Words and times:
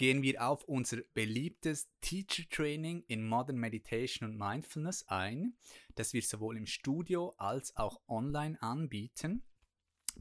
gehen 0.00 0.22
wir 0.22 0.42
auf 0.42 0.64
unser 0.64 1.02
beliebtes 1.12 1.90
Teacher 2.00 2.48
Training 2.48 3.04
in 3.06 3.28
Modern 3.28 3.58
Meditation 3.58 4.30
und 4.30 4.38
Mindfulness 4.38 5.06
ein, 5.08 5.58
das 5.94 6.14
wir 6.14 6.22
sowohl 6.22 6.56
im 6.56 6.64
Studio 6.64 7.34
als 7.36 7.76
auch 7.76 8.00
online 8.08 8.56
anbieten. 8.62 9.42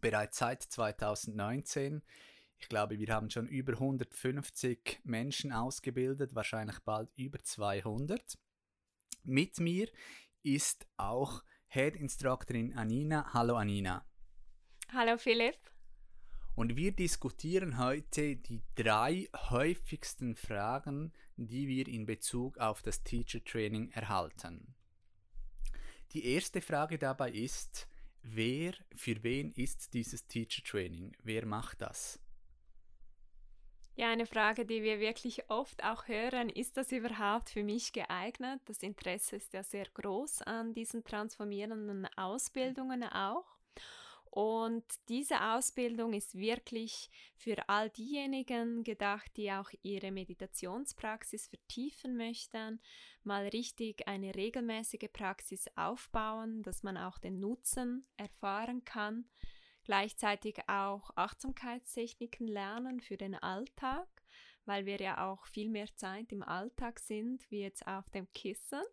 Bereits 0.02 0.40
seit 0.40 0.64
2019. 0.64 2.04
Ich 2.58 2.68
glaube, 2.68 3.00
wir 3.00 3.08
haben 3.08 3.30
schon 3.30 3.48
über 3.48 3.72
150 3.72 5.00
Menschen 5.06 5.54
ausgebildet, 5.54 6.36
wahrscheinlich 6.36 6.80
bald 6.80 7.10
über 7.16 7.40
200. 7.40 8.38
Mit 9.24 9.62
mir 9.62 9.88
ist 10.44 10.88
auch 10.98 11.42
Head 11.70 11.96
Instructorin 11.96 12.76
Anina. 12.76 13.34
Hallo 13.34 13.56
Anina. 13.56 14.06
Hallo 14.92 15.18
Philipp. 15.18 15.56
Und 16.60 16.76
wir 16.76 16.92
diskutieren 16.92 17.78
heute 17.78 18.36
die 18.36 18.62
drei 18.76 19.30
häufigsten 19.50 20.36
Fragen, 20.36 21.14
die 21.38 21.70
wir 21.70 21.88
in 21.88 22.06
Bezug 22.06 22.58
auf 22.58 22.82
das 22.82 23.02
Teacher 23.02 23.42
Training 23.46 23.92
erhalten. 23.92 24.76
Die 26.12 26.26
erste 26.26 26.60
Frage 26.60 26.98
dabei 26.98 27.32
ist, 27.32 27.88
wer, 28.24 28.74
für 28.94 29.24
wen 29.24 29.54
ist 29.54 29.94
dieses 29.94 30.28
Teacher 30.28 30.62
Training? 30.62 31.14
Wer 31.24 31.46
macht 31.46 31.82
das? 31.82 32.20
Ja, 33.96 34.12
eine 34.12 34.26
Frage, 34.26 34.66
die 34.66 34.84
wir 34.84 35.00
wirklich 35.00 35.50
oft 35.50 35.82
auch 35.86 36.10
hören, 36.10 36.50
ist 36.50 36.76
das 36.76 36.92
überhaupt 36.92 37.52
für 37.52 37.64
mich 37.64 37.94
geeignet? 37.94 38.60
Das 38.66 38.84
Interesse 38.84 39.38
ist 39.38 39.54
ja 39.54 39.64
sehr 39.64 39.86
groß 39.94 40.42
an 40.42 40.74
diesen 40.74 41.06
transformierenden 41.06 42.06
Ausbildungen 42.18 43.04
auch. 43.04 43.46
Und 44.40 44.86
diese 45.10 45.52
Ausbildung 45.52 46.14
ist 46.14 46.34
wirklich 46.34 47.10
für 47.36 47.58
all 47.68 47.90
diejenigen 47.90 48.86
gedacht, 48.86 49.30
die 49.36 49.52
auch 49.52 49.70
ihre 49.82 50.12
Meditationspraxis 50.12 51.48
vertiefen 51.48 52.16
möchten, 52.16 52.80
mal 53.24 53.50
richtig 53.50 54.08
eine 54.08 54.34
regelmäßige 54.34 55.10
Praxis 55.12 55.66
aufbauen, 55.76 56.64
dass 56.64 56.84
man 56.84 56.96
auch 56.96 57.18
den 57.18 57.42
Nutzen 57.42 58.08
erfahren 58.16 58.86
kann, 58.86 59.26
gleichzeitig 59.84 60.60
auch 60.70 61.12
Achtsamkeitstechniken 61.18 62.48
lernen 62.48 63.02
für 63.02 63.18
den 63.18 63.36
Alltag, 63.36 64.08
weil 64.64 64.86
wir 64.86 65.02
ja 65.02 65.30
auch 65.30 65.48
viel 65.48 65.68
mehr 65.68 65.94
Zeit 65.98 66.32
im 66.32 66.44
Alltag 66.44 67.02
sind, 67.02 67.52
wie 67.52 67.64
jetzt 67.64 67.86
auf 67.86 68.10
dem 68.12 68.32
Kissen. 68.32 68.84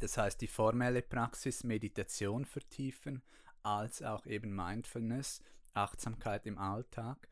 Das 0.00 0.18
heißt, 0.18 0.40
die 0.40 0.48
formelle 0.48 1.00
Praxis 1.00 1.62
Meditation 1.62 2.44
vertiefen 2.44 3.22
als 3.64 4.02
auch 4.02 4.26
eben 4.26 4.54
Mindfulness, 4.54 5.42
Achtsamkeit 5.72 6.46
im 6.46 6.58
Alltag. 6.58 7.28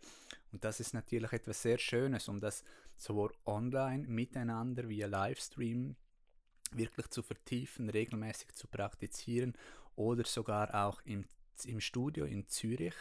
Und 0.50 0.64
das 0.64 0.80
ist 0.80 0.94
natürlich 0.94 1.32
etwas 1.32 1.62
sehr 1.62 1.78
Schönes, 1.78 2.28
um 2.28 2.40
das 2.40 2.64
sowohl 2.96 3.32
online 3.46 4.06
miteinander 4.06 4.88
via 4.88 5.06
Livestream 5.06 5.96
wirklich 6.72 7.08
zu 7.08 7.22
vertiefen, 7.22 7.88
regelmäßig 7.90 8.54
zu 8.54 8.66
praktizieren 8.66 9.54
oder 9.94 10.24
sogar 10.24 10.74
auch 10.86 11.02
im, 11.04 11.26
im 11.64 11.80
Studio 11.80 12.24
in 12.24 12.48
Zürich 12.48 12.94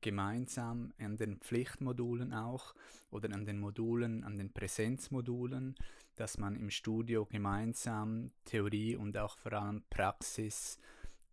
gemeinsam 0.00 0.92
an 0.98 1.16
den 1.16 1.38
Pflichtmodulen 1.38 2.34
auch 2.34 2.74
oder 3.10 3.32
an 3.32 3.46
den 3.46 3.60
Modulen, 3.60 4.24
an 4.24 4.36
den 4.36 4.52
Präsenzmodulen, 4.52 5.76
dass 6.16 6.38
man 6.38 6.56
im 6.56 6.70
Studio 6.70 7.24
gemeinsam 7.24 8.32
Theorie 8.44 8.96
und 8.96 9.16
auch 9.16 9.38
vor 9.38 9.52
allem 9.52 9.82
Praxis 9.88 10.78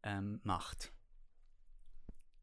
ähm, 0.03 0.39
macht. 0.43 0.91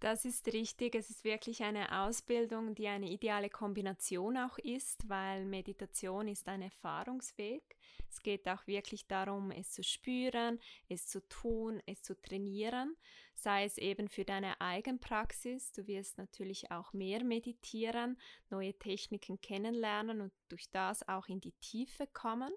Das 0.00 0.26
ist 0.26 0.52
richtig. 0.52 0.94
Es 0.94 1.08
ist 1.08 1.24
wirklich 1.24 1.62
eine 1.62 2.02
Ausbildung, 2.02 2.74
die 2.74 2.86
eine 2.86 3.10
ideale 3.10 3.48
Kombination 3.48 4.36
auch 4.36 4.58
ist, 4.58 5.08
weil 5.08 5.46
Meditation 5.46 6.28
ist 6.28 6.48
ein 6.48 6.60
Erfahrungsweg. 6.60 7.62
Es 8.10 8.22
geht 8.22 8.46
auch 8.46 8.66
wirklich 8.66 9.06
darum, 9.06 9.50
es 9.50 9.70
zu 9.70 9.82
spüren, 9.82 10.60
es 10.88 11.06
zu 11.06 11.26
tun, 11.28 11.82
es 11.86 12.02
zu 12.02 12.20
trainieren, 12.20 12.94
sei 13.34 13.64
es 13.64 13.78
eben 13.78 14.08
für 14.08 14.26
deine 14.26 14.60
Eigenpraxis. 14.60 15.72
Du 15.72 15.86
wirst 15.86 16.18
natürlich 16.18 16.70
auch 16.70 16.92
mehr 16.92 17.24
meditieren, 17.24 18.18
neue 18.50 18.78
Techniken 18.78 19.40
kennenlernen 19.40 20.20
und 20.20 20.32
durch 20.48 20.70
das 20.70 21.08
auch 21.08 21.26
in 21.28 21.40
die 21.40 21.52
Tiefe 21.52 22.06
kommen 22.06 22.52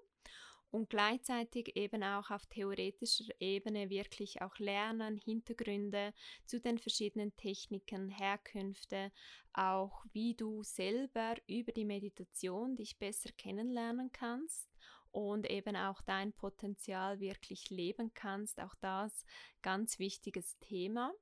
und 0.70 0.90
gleichzeitig 0.90 1.76
eben 1.76 2.02
auch 2.02 2.30
auf 2.30 2.46
theoretischer 2.46 3.32
Ebene 3.40 3.90
wirklich 3.90 4.40
auch 4.42 4.58
lernen, 4.58 5.16
Hintergründe 5.16 6.14
zu 6.46 6.60
den 6.60 6.78
verschiedenen 6.78 7.34
Techniken, 7.36 8.08
Herkünfte, 8.08 9.10
auch 9.52 10.04
wie 10.12 10.34
du 10.34 10.62
selber 10.62 11.34
über 11.46 11.72
die 11.72 11.84
Meditation 11.84 12.76
dich 12.76 12.98
besser 12.98 13.30
kennenlernen 13.36 14.12
kannst 14.12 14.70
und 15.12 15.50
eben 15.50 15.74
auch 15.76 16.02
dein 16.02 16.32
Potenzial 16.32 17.18
wirklich 17.20 17.70
leben 17.70 18.12
kannst. 18.14 18.60
Auch 18.60 18.74
das 18.76 19.24
ganz 19.62 19.98
wichtiges 19.98 20.58
Thema. 20.60 21.12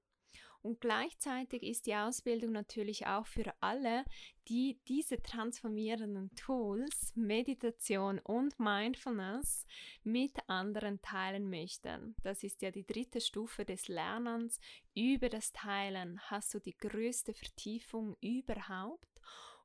Und 0.63 0.81
gleichzeitig 0.81 1.63
ist 1.63 1.87
die 1.87 1.95
Ausbildung 1.95 2.53
natürlich 2.53 3.07
auch 3.07 3.27
für 3.27 3.55
alle, 3.61 4.05
die 4.49 4.79
diese 4.89 5.23
transformierenden 5.23 6.35
Tools, 6.35 7.13
Meditation 7.15 8.19
und 8.19 8.59
Mindfulness 8.59 9.67
mit 10.05 10.33
anderen 10.49 11.01
teilen 11.01 11.49
möchten. 11.49 12.17
Das 12.23 12.43
ist 12.43 12.63
ja 12.63 12.71
die 12.71 12.87
dritte 12.87 13.21
Stufe 13.21 13.65
des 13.65 13.89
Lernens. 13.89 14.59
Über 14.95 15.29
das 15.29 15.53
Teilen 15.53 16.21
hast 16.23 16.55
du 16.55 16.59
die 16.59 16.77
größte 16.77 17.35
Vertiefung 17.35 18.17
überhaupt 18.21 19.18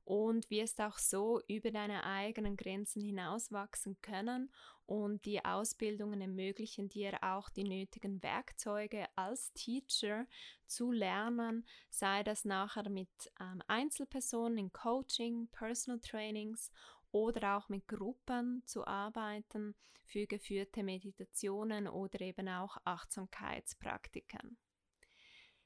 und 0.05 0.49
wirst 0.49 0.81
auch 0.81 0.97
so 0.97 1.41
über 1.47 1.71
deine 1.71 2.03
eigenen 2.03 2.57
Grenzen 2.57 3.01
hinauswachsen 3.01 3.97
können 4.01 4.51
und 4.85 5.25
die 5.25 5.43
Ausbildungen 5.43 6.19
ermöglichen 6.21 6.89
dir 6.89 7.17
auch 7.21 7.49
die 7.49 7.63
nötigen 7.63 8.21
Werkzeuge 8.21 9.07
als 9.15 9.53
Teacher 9.53 10.27
zu 10.65 10.91
lernen, 10.91 11.65
sei 11.89 12.23
das 12.23 12.43
nachher 12.43 12.89
mit 12.89 13.09
ähm, 13.39 13.61
Einzelpersonen 13.67 14.57
in 14.57 14.73
Coaching, 14.73 15.47
Personal 15.51 15.99
Trainings 16.01 16.71
oder 17.11 17.57
auch 17.57 17.69
mit 17.69 17.87
Gruppen 17.87 18.61
zu 18.65 18.85
arbeiten 18.85 19.75
für 20.05 20.27
geführte 20.27 20.83
Meditationen 20.83 21.87
oder 21.87 22.19
eben 22.21 22.49
auch 22.49 22.77
Achtsamkeitspraktiken. 22.83 24.57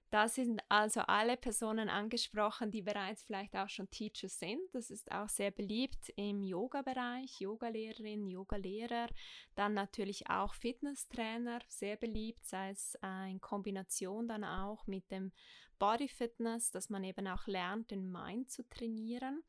Da 0.09 0.29
sind 0.29 0.61
also 0.69 1.01
alle 1.01 1.35
Personen 1.35 1.89
angesprochen, 1.89 2.71
die 2.71 2.81
bereits 2.81 3.23
vielleicht 3.23 3.55
auch 3.55 3.67
schon 3.67 3.89
Teacher 3.89 4.29
sind. 4.29 4.61
Das 4.73 4.89
ist 4.89 5.11
auch 5.11 5.27
sehr 5.27 5.51
beliebt 5.51 6.13
im 6.15 6.43
Yoga-Bereich, 6.43 7.41
Yogalehrerin, 7.41 8.27
Yogalehrer. 8.27 9.07
Dann 9.55 9.73
natürlich 9.73 10.29
auch 10.29 10.53
Fitnesstrainer, 10.53 11.59
sehr 11.67 11.97
beliebt, 11.97 12.45
sei 12.45 12.69
es 12.69 12.97
äh, 13.03 13.29
in 13.29 13.41
Kombination 13.41 14.27
dann 14.29 14.45
auch 14.45 14.87
mit 14.87 15.11
dem 15.11 15.33
Body 15.77 16.07
Fitness, 16.07 16.71
dass 16.71 16.89
man 16.89 17.03
eben 17.03 17.27
auch 17.27 17.45
lernt, 17.45 17.91
den 17.91 18.11
Mind 18.11 18.49
zu 18.49 18.67
trainieren. 18.69 19.43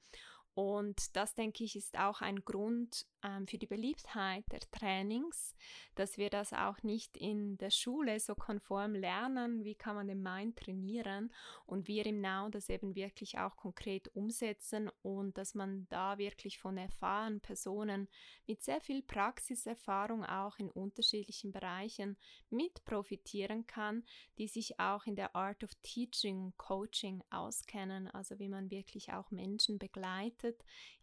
Und 0.58 1.14
das, 1.14 1.36
denke 1.36 1.62
ich, 1.62 1.76
ist 1.76 1.96
auch 1.96 2.20
ein 2.20 2.44
Grund 2.44 3.06
ähm, 3.22 3.46
für 3.46 3.58
die 3.58 3.68
Beliebtheit 3.68 4.44
der 4.50 4.58
Trainings, 4.58 5.54
dass 5.94 6.18
wir 6.18 6.30
das 6.30 6.52
auch 6.52 6.82
nicht 6.82 7.16
in 7.16 7.58
der 7.58 7.70
Schule 7.70 8.18
so 8.18 8.34
konform 8.34 8.96
lernen, 8.96 9.62
wie 9.62 9.76
kann 9.76 9.94
man 9.94 10.08
den 10.08 10.20
Mind 10.20 10.56
trainieren? 10.56 11.32
Und 11.64 11.86
wir 11.86 12.06
im 12.06 12.20
Now 12.20 12.48
das 12.48 12.68
eben 12.70 12.96
wirklich 12.96 13.38
auch 13.38 13.56
konkret 13.56 14.08
umsetzen 14.16 14.90
und 15.02 15.38
dass 15.38 15.54
man 15.54 15.86
da 15.90 16.18
wirklich 16.18 16.58
von 16.58 16.76
erfahrenen 16.76 17.40
Personen 17.40 18.08
mit 18.48 18.60
sehr 18.60 18.80
viel 18.80 19.02
Praxiserfahrung 19.02 20.24
auch 20.24 20.58
in 20.58 20.72
unterschiedlichen 20.72 21.52
Bereichen 21.52 22.16
mit 22.50 22.84
profitieren 22.84 23.64
kann, 23.68 24.04
die 24.38 24.48
sich 24.48 24.80
auch 24.80 25.06
in 25.06 25.14
der 25.14 25.36
Art 25.36 25.62
of 25.62 25.70
Teaching, 25.82 26.52
Coaching 26.56 27.22
auskennen, 27.30 28.08
also 28.08 28.40
wie 28.40 28.48
man 28.48 28.72
wirklich 28.72 29.12
auch 29.12 29.30
Menschen 29.30 29.78
begleitet 29.78 30.47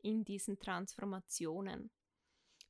in 0.02 0.24
diesen 0.24 0.60
Transformationen. 0.60 1.92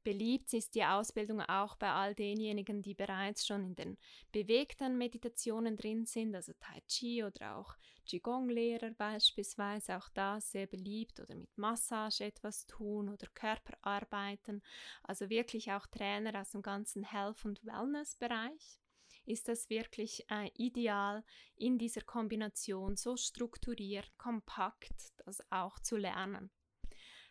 Beliebt 0.06 0.54
ist 0.54 0.76
die 0.76 0.86
Ausbildung 0.86 1.42
auch 1.42 1.76
bei 1.78 1.90
all 1.90 2.14
denjenigen, 2.14 2.84
die 2.84 2.94
bereits 2.94 3.48
schon 3.48 3.64
in 3.64 3.76
den 3.76 3.98
bewegten 4.32 5.00
Meditationen 5.00 5.78
drin 5.78 6.06
sind, 6.06 6.36
also 6.36 6.54
Tai 6.60 6.80
Chi 6.88 7.24
oder 7.24 7.58
auch 7.58 7.76
Qigong-Lehrer 8.06 8.92
beispielsweise, 8.92 9.98
auch 9.98 10.08
das 10.10 10.52
sehr 10.52 10.68
beliebt 10.68 11.20
oder 11.20 11.34
mit 11.34 11.58
Massage 11.58 12.24
etwas 12.24 12.68
tun 12.68 13.10
oder 13.10 13.26
Körperarbeiten, 13.34 14.62
also 15.02 15.32
wirklich 15.32 15.72
auch 15.72 15.88
Trainer 15.88 16.40
aus 16.40 16.52
dem 16.52 16.62
ganzen 16.62 17.04
Health- 17.04 17.44
und 17.44 17.66
Wellness-Bereich 17.66 18.80
ist 19.26 19.48
das 19.48 19.72
wirklich 19.72 20.24
äh, 20.30 20.52
ideal 20.56 21.24
in 21.56 21.80
dieser 21.80 22.02
Kombination 22.02 22.96
so 22.96 23.18
strukturiert, 23.18 24.16
kompakt 24.18 25.14
das 25.26 25.42
auch 25.50 25.80
zu 25.80 25.98
lernen. 25.98 26.52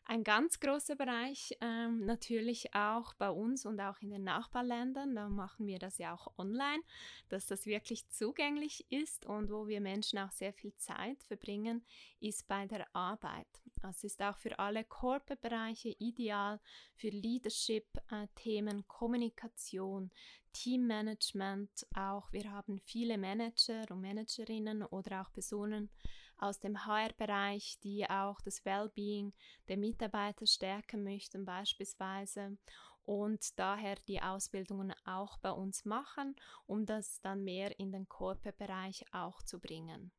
Ein 0.07 0.23
ganz 0.23 0.61
großer 0.61 0.97
Bereich 0.97 1.57
ähm, 1.63 2.05
natürlich 2.05 2.75
auch 2.75 3.15
bei 3.15 3.31
uns 3.31 3.65
und 3.65 3.81
auch 3.81 3.99
in 4.01 4.11
den 4.11 4.25
Nachbarländern, 4.25 5.15
da 5.15 5.31
machen 5.31 5.67
wir 5.67 5.79
das 5.79 5.97
ja 5.97 6.15
auch 6.15 6.31
online, 6.37 6.83
dass 7.31 7.47
das 7.47 7.65
wirklich 7.65 8.07
zugänglich 8.11 8.85
ist 8.91 9.25
und 9.25 9.51
wo 9.51 9.67
wir 9.67 9.81
Menschen 9.81 10.19
auch 10.19 10.31
sehr 10.31 10.53
viel 10.53 10.75
Zeit 10.77 11.23
verbringen, 11.23 11.87
ist 12.21 12.47
bei 12.47 12.67
der 12.67 12.87
Arbeit. 12.95 13.49
Das 13.85 14.03
ist 14.03 14.23
auch 14.23 14.39
für 14.39 14.59
alle 14.59 14.83
Corporate-Bereiche 14.83 15.91
ideal, 15.99 16.59
für 16.95 17.11
Leadership-Themen, 17.11 18.79
äh, 18.79 18.83
Kommunikation, 18.89 20.11
Teammanagement 20.55 21.87
auch. 21.95 22.33
Wir 22.33 22.51
haben 22.51 22.79
viele 22.79 23.19
Manager 23.19 23.85
und 23.91 24.01
Managerinnen 24.01 24.85
oder 24.85 25.21
auch 25.21 25.31
Personen, 25.35 25.91
aus 26.39 26.61
dem 26.61 26.87
HR-Bereich, 26.87 27.79
die 27.85 28.09
auch 28.09 28.41
das 28.41 28.65
Wellbeing 28.65 29.35
der 29.69 29.77
Mitarbeiter 29.77 30.47
stärken 30.47 31.05
möchten 31.05 31.45
beispielsweise 31.45 32.57
und 33.03 33.59
daher 33.59 33.97
die 34.09 34.23
Ausbildungen 34.23 34.95
auch 35.05 35.37
bei 35.37 35.51
uns 35.51 35.85
machen, 35.85 36.37
um 36.65 36.87
das 36.87 37.21
dann 37.21 37.45
mehr 37.45 37.79
in 37.79 37.93
den 37.93 38.09
Corporate-Bereich 38.09 39.05
auch 39.13 39.43
zu 39.43 39.61
bringen. 39.61 40.11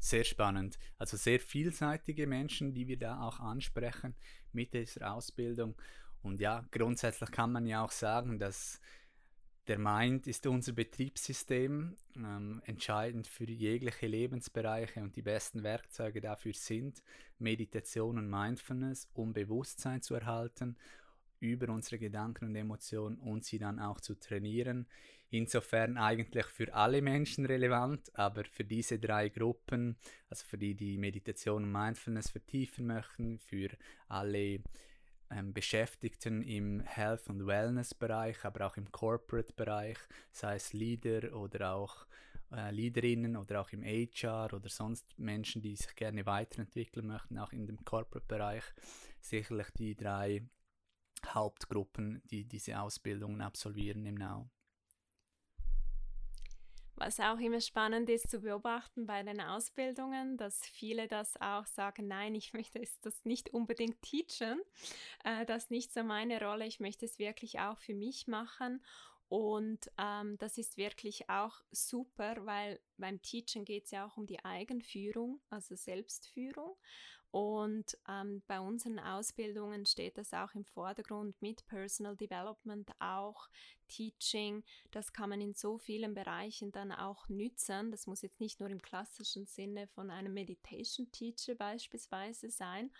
Sehr 0.00 0.24
spannend. 0.24 0.78
Also 0.96 1.18
sehr 1.18 1.38
vielseitige 1.38 2.26
Menschen, 2.26 2.72
die 2.72 2.88
wir 2.88 2.98
da 2.98 3.20
auch 3.20 3.38
ansprechen 3.38 4.14
mit 4.52 4.72
dieser 4.72 5.12
Ausbildung. 5.12 5.76
Und 6.22 6.40
ja, 6.40 6.64
grundsätzlich 6.70 7.30
kann 7.30 7.52
man 7.52 7.66
ja 7.66 7.84
auch 7.84 7.90
sagen, 7.90 8.38
dass 8.38 8.80
der 9.66 9.78
Mind 9.78 10.26
ist 10.26 10.46
unser 10.46 10.72
Betriebssystem, 10.72 11.96
ähm, 12.16 12.62
entscheidend 12.64 13.26
für 13.26 13.44
jegliche 13.44 14.06
Lebensbereiche 14.06 15.00
und 15.00 15.16
die 15.16 15.22
besten 15.22 15.62
Werkzeuge 15.62 16.22
dafür 16.22 16.54
sind 16.54 17.02
Meditation 17.38 18.18
und 18.18 18.28
Mindfulness, 18.28 19.06
um 19.12 19.34
Bewusstsein 19.34 20.00
zu 20.00 20.14
erhalten 20.14 20.76
über 21.40 21.72
unsere 21.72 21.98
Gedanken 21.98 22.46
und 22.46 22.56
Emotionen 22.56 23.18
und 23.18 23.44
sie 23.44 23.58
dann 23.58 23.78
auch 23.78 24.00
zu 24.00 24.14
trainieren. 24.14 24.86
Insofern 25.30 25.96
eigentlich 25.96 26.46
für 26.46 26.74
alle 26.74 27.02
Menschen 27.02 27.46
relevant, 27.46 28.10
aber 28.14 28.44
für 28.44 28.64
diese 28.64 28.98
drei 28.98 29.28
Gruppen, 29.28 29.96
also 30.28 30.44
für 30.44 30.58
die, 30.58 30.74
die 30.74 30.98
Meditation 30.98 31.64
und 31.64 31.72
Mindfulness 31.72 32.30
vertiefen 32.30 32.86
möchten, 32.86 33.38
für 33.38 33.68
alle 34.08 34.60
ähm, 35.30 35.52
Beschäftigten 35.52 36.42
im 36.42 36.80
Health- 36.80 37.28
und 37.28 37.46
Wellness-Bereich, 37.46 38.44
aber 38.44 38.66
auch 38.66 38.76
im 38.76 38.90
Corporate-Bereich, 38.90 39.98
sei 40.32 40.56
es 40.56 40.72
Leader 40.72 41.32
oder 41.36 41.74
auch 41.74 42.06
äh, 42.52 42.72
Leaderinnen 42.72 43.36
oder 43.36 43.60
auch 43.60 43.70
im 43.70 43.84
HR 43.84 44.52
oder 44.52 44.68
sonst 44.68 45.16
Menschen, 45.16 45.62
die 45.62 45.76
sich 45.76 45.94
gerne 45.94 46.26
weiterentwickeln 46.26 47.06
möchten, 47.06 47.38
auch 47.38 47.52
in 47.52 47.66
dem 47.66 47.84
Corporate-Bereich, 47.84 48.64
sicherlich 49.20 49.70
die 49.78 49.94
drei 49.94 50.42
Hauptgruppen, 51.28 52.22
die 52.24 52.44
diese 52.44 52.80
Ausbildungen 52.80 53.40
absolvieren 53.40 54.04
im 54.06 54.14
Now. 54.14 54.48
Was 57.00 57.18
auch 57.18 57.38
immer 57.38 57.62
spannend 57.62 58.10
ist 58.10 58.30
zu 58.30 58.40
beobachten 58.40 59.06
bei 59.06 59.22
den 59.22 59.40
Ausbildungen, 59.40 60.36
dass 60.36 60.60
viele 60.66 61.08
das 61.08 61.40
auch 61.40 61.64
sagen, 61.64 62.08
nein, 62.08 62.34
ich 62.34 62.52
möchte 62.54 62.82
das 63.00 63.24
nicht 63.24 63.54
unbedingt 63.54 64.02
teachen, 64.02 64.60
äh, 65.24 65.46
das 65.46 65.64
ist 65.64 65.70
nicht 65.70 65.92
so 65.94 66.02
meine 66.02 66.38
Rolle, 66.44 66.66
ich 66.66 66.78
möchte 66.78 67.06
es 67.06 67.18
wirklich 67.18 67.58
auch 67.58 67.78
für 67.78 67.94
mich 67.94 68.26
machen. 68.26 68.84
Und 69.30 69.90
ähm, 69.96 70.36
das 70.38 70.58
ist 70.58 70.76
wirklich 70.76 71.30
auch 71.30 71.62
super, 71.70 72.34
weil 72.44 72.80
beim 72.98 73.22
Teachen 73.22 73.64
geht 73.64 73.84
es 73.84 73.92
ja 73.92 74.04
auch 74.04 74.16
um 74.16 74.26
die 74.26 74.44
Eigenführung, 74.44 75.40
also 75.48 75.76
Selbstführung. 75.76 76.76
Und 77.30 77.96
ähm, 78.08 78.42
bei 78.48 78.58
unseren 78.58 78.98
Ausbildungen 78.98 79.86
steht 79.86 80.18
das 80.18 80.32
auch 80.32 80.52
im 80.54 80.64
Vordergrund 80.64 81.40
mit 81.40 81.64
Personal 81.66 82.16
Development, 82.16 82.90
auch 82.98 83.48
Teaching. 83.86 84.64
Das 84.90 85.12
kann 85.12 85.30
man 85.30 85.40
in 85.40 85.54
so 85.54 85.78
vielen 85.78 86.14
Bereichen 86.14 86.72
dann 86.72 86.90
auch 86.90 87.28
nützen. 87.28 87.92
Das 87.92 88.08
muss 88.08 88.22
jetzt 88.22 88.40
nicht 88.40 88.58
nur 88.58 88.68
im 88.68 88.82
klassischen 88.82 89.46
Sinne 89.46 89.86
von 89.88 90.10
einem 90.10 90.34
Meditation 90.34 91.10
Teacher 91.12 91.54
beispielsweise 91.54 92.50
sein. 92.50 92.90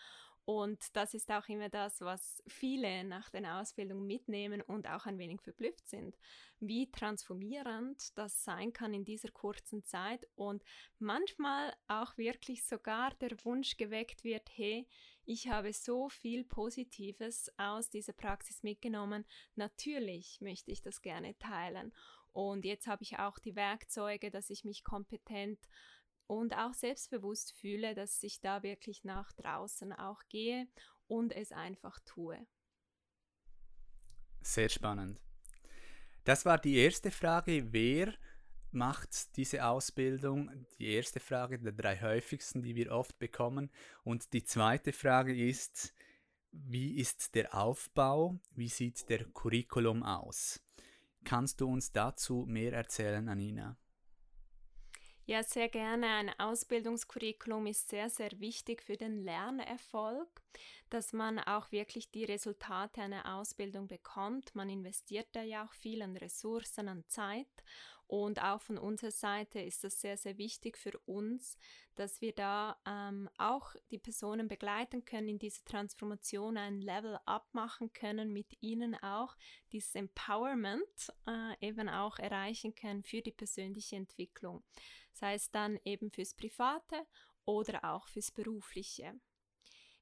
Und 0.45 0.97
das 0.97 1.15
ist 1.15 1.31
auch 1.31 1.49
immer 1.49 1.69
das, 1.69 2.01
was 2.01 2.43
viele 2.49 3.05
nach 3.05 3.31
den 3.31 3.47
Ausbildungen 3.47 4.07
mitnehmen 4.07 4.63
und 4.63 4.89
auch 4.89 5.07
ein 5.07 5.19
wenig 5.19 5.41
verblüfft 5.43 5.87
sind, 5.87 6.17
wie 6.59 6.91
transformierend 6.91 8.17
das 8.19 8.43
sein 8.43 8.73
kann 8.73 8.93
in 8.93 9.05
dieser 9.05 9.31
kurzen 9.31 9.85
Zeit 9.85 10.27
und 10.35 10.65
manchmal 10.99 11.73
auch 11.87 12.17
wirklich 12.19 12.65
sogar 12.65 13.15
der 13.21 13.37
Wunsch 13.45 13.77
geweckt 13.77 14.25
wird, 14.25 14.49
hey, 14.55 14.89
ich 15.25 15.49
habe 15.49 15.73
so 15.73 16.09
viel 16.09 16.45
Positives 16.45 17.53
aus 17.57 17.91
dieser 17.91 18.13
Praxis 18.13 18.63
mitgenommen, 18.63 19.25
natürlich 19.55 20.41
möchte 20.41 20.73
ich 20.73 20.83
das 20.83 21.03
gerne 21.03 21.39
teilen. 21.39 21.93
Und 22.33 22.65
jetzt 22.65 22.87
habe 22.87 23.03
ich 23.03 23.19
auch 23.19 23.39
die 23.39 23.57
Werkzeuge, 23.57 24.31
dass 24.31 24.51
ich 24.51 24.65
mich 24.65 24.85
kompetent 24.85 25.59
und 26.31 26.57
auch 26.57 26.75
selbstbewusst 26.75 27.59
fühle, 27.59 27.97
dass 27.97 28.23
ich 28.23 28.41
da 28.41 28.63
wirklich 28.63 29.03
nach 29.03 29.33
draußen 29.33 29.93
auch 29.93 30.23
gehe 30.29 30.69
und 31.09 31.33
es 31.33 31.51
einfach 31.51 31.99
tue. 32.05 32.47
Sehr 34.41 34.69
spannend. 34.69 35.21
Das 36.23 36.45
war 36.45 36.59
die 36.59 36.77
erste 36.77 37.11
Frage. 37.11 37.73
Wer 37.73 38.15
macht 38.71 39.37
diese 39.37 39.67
Ausbildung? 39.67 40.67
Die 40.79 40.93
erste 40.95 41.19
Frage 41.19 41.59
der 41.59 41.73
drei 41.73 42.01
häufigsten, 42.01 42.63
die 42.63 42.77
wir 42.77 42.93
oft 42.93 43.19
bekommen. 43.19 43.69
Und 44.05 44.33
die 44.33 44.45
zweite 44.45 44.93
Frage 44.93 45.37
ist, 45.37 45.93
wie 46.53 46.99
ist 46.99 47.35
der 47.35 47.57
Aufbau? 47.57 48.39
Wie 48.55 48.69
sieht 48.69 49.09
der 49.09 49.25
Curriculum 49.25 50.05
aus? 50.05 50.63
Kannst 51.25 51.61
du 51.61 51.67
uns 51.69 51.91
dazu 51.91 52.45
mehr 52.47 52.73
erzählen, 52.73 53.29
Anina? 53.29 53.80
Ja, 55.31 55.45
sehr 55.45 55.69
gerne. 55.69 56.09
Ein 56.09 56.41
Ausbildungskurriculum 56.41 57.69
ist 57.69 57.89
sehr, 57.89 58.11
sehr 58.11 58.33
wichtig 58.41 58.83
für 58.83 58.97
den 58.97 59.23
Lernerfolg, 59.23 60.29
dass 60.89 61.13
man 61.13 61.39
auch 61.39 61.71
wirklich 61.71 62.11
die 62.11 62.25
Resultate 62.25 63.01
einer 63.01 63.37
Ausbildung 63.37 63.87
bekommt. 63.87 64.57
Man 64.57 64.69
investiert 64.69 65.29
da 65.31 65.43
ja 65.43 65.65
auch 65.65 65.73
viel 65.73 66.03
an 66.03 66.17
Ressourcen, 66.17 66.89
an 66.89 67.05
Zeit. 67.07 67.47
Und 68.09 68.43
auch 68.43 68.61
von 68.61 68.77
unserer 68.77 69.13
Seite 69.13 69.61
ist 69.61 69.85
es 69.85 70.01
sehr, 70.01 70.17
sehr 70.17 70.37
wichtig 70.37 70.77
für 70.77 70.99
uns, 71.07 71.57
dass 71.95 72.21
wir 72.21 72.33
da 72.33 72.77
ähm, 72.85 73.31
auch 73.39 73.77
die 73.93 73.99
Personen 73.99 74.49
begleiten 74.49 75.05
können 75.05 75.29
in 75.29 75.39
dieser 75.39 75.65
Transformation, 75.65 76.57
ein 76.57 76.81
Level 76.81 77.21
abmachen 77.25 77.93
können, 77.93 78.33
mit 78.33 78.61
ihnen 78.61 78.97
auch 78.97 79.37
dieses 79.71 79.95
Empowerment 79.95 81.13
äh, 81.29 81.55
eben 81.65 81.89
auch 81.89 82.19
erreichen 82.19 82.75
können 82.75 83.05
für 83.05 83.23
die 83.23 83.31
persönliche 83.31 83.95
Entwicklung 83.95 84.65
sei 85.13 85.35
es 85.35 85.51
dann 85.51 85.79
eben 85.85 86.11
fürs 86.11 86.35
Private 86.35 87.07
oder 87.45 87.85
auch 87.85 88.09
fürs 88.09 88.31
Berufliche. 88.31 89.21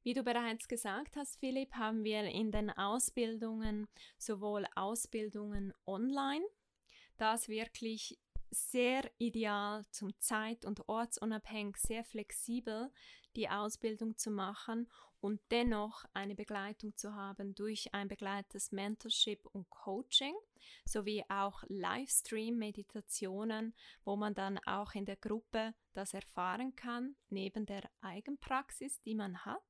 Wie 0.02 0.14
du 0.14 0.22
bereits 0.22 0.68
gesagt 0.68 1.16
hast, 1.16 1.36
Philipp, 1.38 1.74
haben 1.74 2.04
wir 2.04 2.22
in 2.24 2.50
den 2.50 2.70
Ausbildungen 2.70 3.88
sowohl 4.16 4.66
Ausbildungen 4.74 5.74
online, 5.86 6.46
das 7.16 7.48
wirklich 7.48 8.18
sehr 8.50 9.10
ideal 9.18 9.84
zum 9.90 10.18
zeit- 10.18 10.64
und 10.64 10.88
ortsunabhängig, 10.88 11.76
sehr 11.76 12.04
flexibel 12.04 12.90
die 13.36 13.48
Ausbildung 13.48 14.16
zu 14.16 14.30
machen 14.30 14.88
und 15.20 15.40
dennoch 15.50 16.04
eine 16.14 16.34
Begleitung 16.34 16.96
zu 16.96 17.14
haben 17.14 17.54
durch 17.54 17.92
ein 17.92 18.08
begleitetes 18.08 18.72
Mentorship 18.72 19.44
und 19.46 19.68
Coaching 19.70 20.34
sowie 20.84 21.24
auch 21.28 21.62
Livestream-Meditationen, 21.68 23.74
wo 24.04 24.16
man 24.16 24.34
dann 24.34 24.58
auch 24.66 24.94
in 24.94 25.04
der 25.04 25.16
Gruppe 25.16 25.74
das 25.92 26.14
erfahren 26.14 26.74
kann, 26.76 27.16
neben 27.30 27.66
der 27.66 27.82
Eigenpraxis, 28.00 29.02
die 29.02 29.14
man 29.14 29.44
hat. 29.44 29.62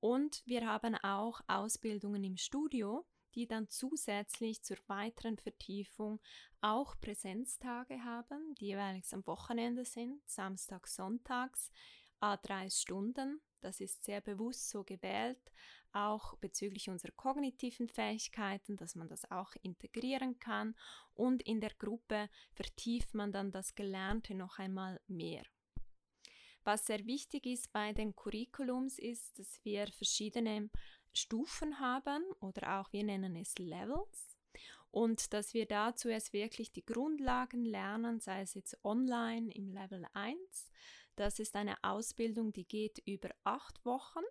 Und 0.00 0.42
wir 0.46 0.66
haben 0.66 0.96
auch 0.96 1.40
Ausbildungen 1.46 2.24
im 2.24 2.36
Studio, 2.36 3.06
die 3.34 3.46
dann 3.46 3.68
zusätzlich 3.68 4.62
zur 4.62 4.76
weiteren 4.86 5.38
Vertiefung 5.38 6.20
auch 6.60 6.94
Präsenztage 7.00 8.04
haben, 8.04 8.54
die 8.56 8.66
jeweils 8.66 9.12
am 9.12 9.26
Wochenende 9.26 9.84
sind, 9.84 10.20
Samstag, 10.28 10.86
Sonntags, 10.86 11.70
a 12.20 12.36
drei 12.36 12.70
Stunden. 12.70 13.40
Das 13.60 13.80
ist 13.80 14.04
sehr 14.04 14.20
bewusst 14.20 14.70
so 14.70 14.84
gewählt, 14.84 15.52
auch 15.92 16.36
bezüglich 16.38 16.88
unserer 16.88 17.12
kognitiven 17.12 17.88
Fähigkeiten, 17.88 18.76
dass 18.76 18.94
man 18.94 19.08
das 19.08 19.30
auch 19.30 19.52
integrieren 19.62 20.38
kann 20.38 20.74
und 21.14 21.42
in 21.42 21.60
der 21.60 21.74
Gruppe 21.74 22.28
vertieft 22.54 23.14
man 23.14 23.32
dann 23.32 23.52
das 23.52 23.74
Gelernte 23.74 24.34
noch 24.34 24.58
einmal 24.58 25.00
mehr. 25.06 25.44
Was 26.64 26.86
sehr 26.86 27.04
wichtig 27.06 27.46
ist 27.46 27.72
bei 27.72 27.92
den 27.92 28.14
Curriculums 28.14 28.98
ist, 28.98 29.38
dass 29.38 29.64
wir 29.64 29.88
verschiedene 29.88 30.70
Stufen 31.12 31.80
haben 31.80 32.22
oder 32.40 32.80
auch 32.80 32.92
wir 32.92 33.04
nennen 33.04 33.36
es 33.36 33.58
Levels 33.58 34.36
und 34.90 35.32
dass 35.32 35.54
wir 35.54 35.66
dazu 35.66 36.08
erst 36.08 36.32
wirklich 36.32 36.72
die 36.72 36.84
Grundlagen 36.84 37.64
lernen, 37.64 38.20
sei 38.20 38.42
es 38.42 38.54
jetzt 38.54 38.78
online 38.84 39.52
im 39.52 39.72
Level 39.72 40.06
1. 40.12 40.70
Das 41.16 41.38
ist 41.38 41.56
eine 41.56 41.76
Ausbildung, 41.82 42.52
die 42.52 42.66
geht 42.66 43.02
über 43.06 43.30
acht 43.44 43.84
Wochen 43.84 44.22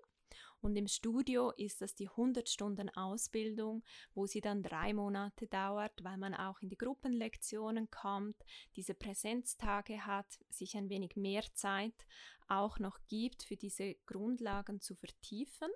und 0.61 0.75
im 0.75 0.87
Studio 0.87 1.51
ist 1.51 1.81
das 1.81 1.95
die 1.95 2.07
100 2.07 2.47
Stunden 2.47 2.89
Ausbildung, 2.89 3.83
wo 4.13 4.27
sie 4.27 4.41
dann 4.41 4.61
drei 4.61 4.93
Monate 4.93 5.47
dauert, 5.47 6.03
weil 6.03 6.17
man 6.17 6.35
auch 6.35 6.61
in 6.61 6.69
die 6.69 6.77
Gruppenlektionen 6.77 7.89
kommt, 7.89 8.37
diese 8.75 8.93
Präsenztage 8.93 10.05
hat, 10.05 10.27
sich 10.49 10.77
ein 10.77 10.89
wenig 10.89 11.15
mehr 11.15 11.43
Zeit 11.53 12.05
auch 12.47 12.77
noch 12.77 12.99
gibt, 13.07 13.43
für 13.43 13.57
diese 13.57 13.95
Grundlagen 14.05 14.81
zu 14.81 14.95
vertiefen. 14.95 15.69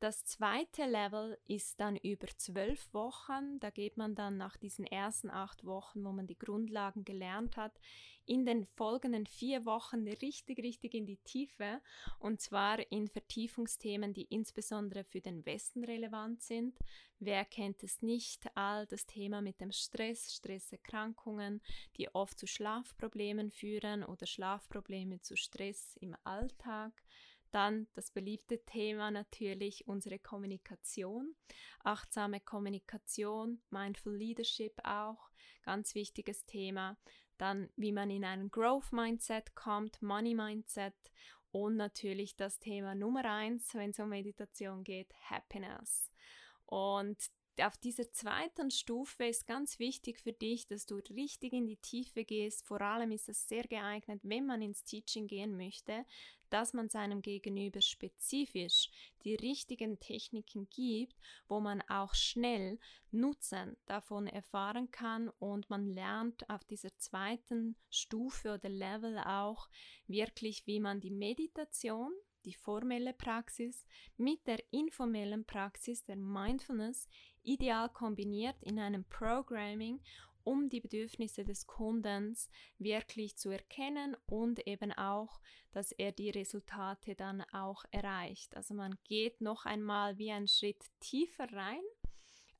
Das 0.00 0.24
zweite 0.24 0.86
Level 0.86 1.36
ist 1.46 1.78
dann 1.78 1.94
über 1.96 2.26
zwölf 2.38 2.88
Wochen. 2.94 3.60
Da 3.60 3.68
geht 3.68 3.98
man 3.98 4.14
dann 4.14 4.38
nach 4.38 4.56
diesen 4.56 4.86
ersten 4.86 5.28
acht 5.28 5.66
Wochen, 5.66 6.02
wo 6.02 6.10
man 6.10 6.26
die 6.26 6.38
Grundlagen 6.38 7.04
gelernt 7.04 7.58
hat, 7.58 7.78
in 8.24 8.46
den 8.46 8.64
folgenden 8.64 9.26
vier 9.26 9.66
Wochen 9.66 10.08
richtig, 10.08 10.58
richtig 10.60 10.94
in 10.94 11.04
die 11.04 11.18
Tiefe. 11.18 11.82
Und 12.18 12.40
zwar 12.40 12.78
in 12.90 13.08
Vertiefungsthemen, 13.08 14.14
die 14.14 14.22
insbesondere 14.22 15.04
für 15.04 15.20
den 15.20 15.44
Westen 15.44 15.84
relevant 15.84 16.40
sind. 16.40 16.78
Wer 17.18 17.44
kennt 17.44 17.82
es 17.82 18.00
nicht? 18.00 18.46
All 18.54 18.86
das 18.86 19.04
Thema 19.04 19.42
mit 19.42 19.60
dem 19.60 19.70
Stress, 19.70 20.32
Stresserkrankungen, 20.34 21.60
die 21.98 22.08
oft 22.14 22.38
zu 22.38 22.46
Schlafproblemen 22.46 23.50
führen 23.50 24.02
oder 24.02 24.24
Schlafprobleme 24.24 25.20
zu 25.20 25.36
Stress 25.36 25.98
im 26.00 26.16
Alltag 26.24 26.94
dann 27.50 27.88
das 27.94 28.10
beliebte 28.10 28.64
Thema 28.64 29.10
natürlich 29.10 29.86
unsere 29.86 30.18
Kommunikation, 30.18 31.34
achtsame 31.84 32.40
Kommunikation, 32.40 33.62
Mindful 33.70 34.16
Leadership 34.16 34.74
auch, 34.84 35.30
ganz 35.62 35.94
wichtiges 35.94 36.44
Thema. 36.46 36.96
Dann, 37.38 37.70
wie 37.76 37.92
man 37.92 38.10
in 38.10 38.24
einen 38.24 38.50
Growth 38.50 38.92
Mindset 38.92 39.54
kommt, 39.54 40.02
Money 40.02 40.34
Mindset 40.34 40.94
und 41.52 41.76
natürlich 41.76 42.36
das 42.36 42.58
Thema 42.58 42.94
Nummer 42.94 43.24
eins, 43.24 43.74
wenn 43.74 43.90
es 43.90 43.98
um 43.98 44.10
Meditation 44.10 44.84
geht, 44.84 45.12
Happiness. 45.28 46.10
Und 46.66 47.18
auf 47.62 47.76
dieser 47.76 48.10
zweiten 48.12 48.70
Stufe 48.70 49.24
ist 49.24 49.46
ganz 49.46 49.78
wichtig 49.78 50.20
für 50.20 50.32
dich, 50.32 50.66
dass 50.66 50.86
du 50.86 50.96
richtig 51.10 51.52
in 51.52 51.66
die 51.66 51.76
Tiefe 51.76 52.24
gehst. 52.24 52.66
Vor 52.66 52.80
allem 52.80 53.12
ist 53.12 53.28
es 53.28 53.48
sehr 53.48 53.64
geeignet, 53.64 54.20
wenn 54.22 54.46
man 54.46 54.62
ins 54.62 54.84
Teaching 54.84 55.26
gehen 55.26 55.56
möchte, 55.56 56.04
dass 56.50 56.72
man 56.72 56.88
seinem 56.88 57.22
Gegenüber 57.22 57.80
spezifisch 57.80 58.90
die 59.24 59.34
richtigen 59.34 59.98
Techniken 60.00 60.68
gibt, 60.70 61.16
wo 61.48 61.60
man 61.60 61.82
auch 61.88 62.14
schnell 62.14 62.78
Nutzen 63.10 63.76
davon 63.86 64.26
erfahren 64.26 64.90
kann 64.90 65.28
und 65.38 65.70
man 65.70 65.94
lernt 65.94 66.48
auf 66.50 66.64
dieser 66.64 66.96
zweiten 66.98 67.76
Stufe 67.88 68.54
oder 68.54 68.68
Level 68.68 69.18
auch 69.18 69.68
wirklich, 70.06 70.66
wie 70.66 70.80
man 70.80 71.00
die 71.00 71.10
Meditation 71.10 72.12
die 72.44 72.54
formelle 72.54 73.12
Praxis 73.12 73.84
mit 74.16 74.46
der 74.46 74.58
informellen 74.72 75.44
Praxis 75.44 76.04
der 76.04 76.16
Mindfulness 76.16 77.08
ideal 77.42 77.88
kombiniert 77.88 78.56
in 78.62 78.78
einem 78.78 79.04
Programming, 79.04 80.00
um 80.44 80.68
die 80.68 80.80
Bedürfnisse 80.80 81.44
des 81.44 81.66
Kundens 81.66 82.48
wirklich 82.78 83.36
zu 83.36 83.50
erkennen 83.50 84.16
und 84.26 84.66
eben 84.66 84.92
auch, 84.92 85.40
dass 85.72 85.92
er 85.92 86.12
die 86.12 86.30
Resultate 86.30 87.14
dann 87.14 87.42
auch 87.52 87.84
erreicht. 87.90 88.56
Also 88.56 88.74
man 88.74 88.98
geht 89.04 89.40
noch 89.40 89.66
einmal 89.66 90.18
wie 90.18 90.32
einen 90.32 90.48
Schritt 90.48 90.82
tiefer 91.00 91.52
rein 91.52 91.82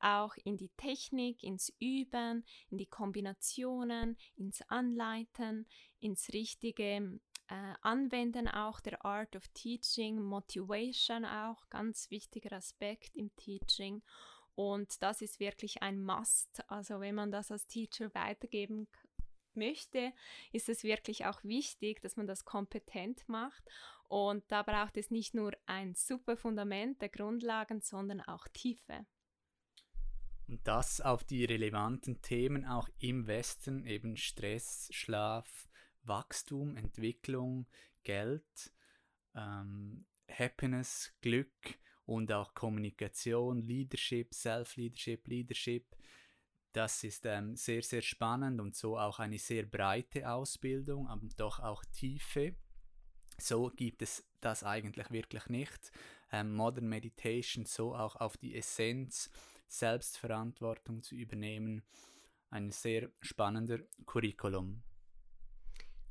auch 0.01 0.35
in 0.45 0.57
die 0.57 0.71
Technik, 0.77 1.43
ins 1.43 1.73
Üben, 1.79 2.45
in 2.71 2.79
die 2.79 2.87
Kombinationen, 2.87 4.17
ins 4.37 4.63
Anleiten, 4.63 5.67
ins 6.01 6.33
richtige 6.33 7.21
äh, 7.49 7.75
Anwenden 7.83 8.49
auch 8.49 8.81
der 8.81 9.05
Art 9.05 9.37
of 9.37 9.47
Teaching, 9.49 10.21
Motivation 10.21 11.25
auch, 11.25 11.69
ganz 11.69 12.11
wichtiger 12.11 12.53
Aspekt 12.53 13.17
im 13.17 13.35
Teaching. 13.37 14.03
Und 14.55 15.03
das 15.03 15.23
ist 15.23 15.41
wirklich 15.41 15.83
ein 15.83 16.03
Must. 16.03 16.63
Also 16.69 17.01
wenn 17.01 17.15
man 17.15 17.31
das 17.31 17.51
als 17.51 17.67
Teacher 17.67 18.15
weitergeben 18.15 18.89
möchte, 19.55 20.13
ist 20.53 20.69
es 20.69 20.85
wirklich 20.85 21.27
auch 21.27 21.43
wichtig, 21.45 22.01
dass 22.01 22.17
man 22.17 22.27
das 22.27 22.45
kompetent 22.45 23.29
macht. 23.29 23.63
Und 24.09 24.45
da 24.49 24.63
braucht 24.63 24.97
es 24.97 25.11
nicht 25.11 25.35
nur 25.35 25.53
ein 25.67 25.95
super 25.95 26.37
Fundament 26.37 27.01
der 27.01 27.09
Grundlagen, 27.09 27.81
sondern 27.81 28.21
auch 28.21 28.49
Tiefe. 28.49 29.07
Und 30.49 30.67
das 30.67 31.01
auf 31.01 31.23
die 31.23 31.45
relevanten 31.45 32.21
Themen 32.23 32.67
auch 32.67 32.89
im 32.99 33.29
Westen, 33.29 33.87
eben 33.87 34.17
Stress, 34.17 34.89
Schlaf, 34.91 35.69
Wachstum, 36.03 36.77
Entwicklung, 36.77 37.69
Geld, 38.03 38.73
ähm, 39.37 40.07
Happiness, 40.29 41.15
Glück 41.21 41.79
und 42.11 42.33
auch 42.33 42.55
Kommunikation, 42.55 43.63
Leadership, 43.63 44.35
Self-Leadership, 44.35 45.29
Leadership. 45.29 45.97
Das 46.73 47.05
ist 47.05 47.25
ähm, 47.25 47.55
sehr, 47.55 47.83
sehr 47.83 48.03
spannend 48.03 48.61
und 48.61 48.75
so 48.75 48.99
auch 48.99 49.21
eine 49.21 49.39
sehr 49.39 49.65
breite 49.65 50.29
Ausbildung, 50.29 51.07
aber 51.07 51.29
doch 51.37 51.61
auch 51.61 51.85
Tiefe. 51.93 52.57
So 53.39 53.71
gibt 53.71 54.03
es 54.03 54.25
das 54.41 54.65
eigentlich 54.65 55.11
wirklich 55.13 55.47
nicht. 55.47 55.93
Ähm, 56.33 56.53
Modern 56.53 56.89
Meditation 56.89 57.65
so 57.65 57.95
auch 57.95 58.17
auf 58.17 58.37
die 58.37 58.57
Essenz, 58.57 59.31
Selbstverantwortung 59.69 61.05
zu 61.05 61.15
übernehmen. 61.15 61.85
Ein 62.51 62.73
sehr 62.73 63.09
spannender 63.21 63.79
Curriculum. 64.05 64.83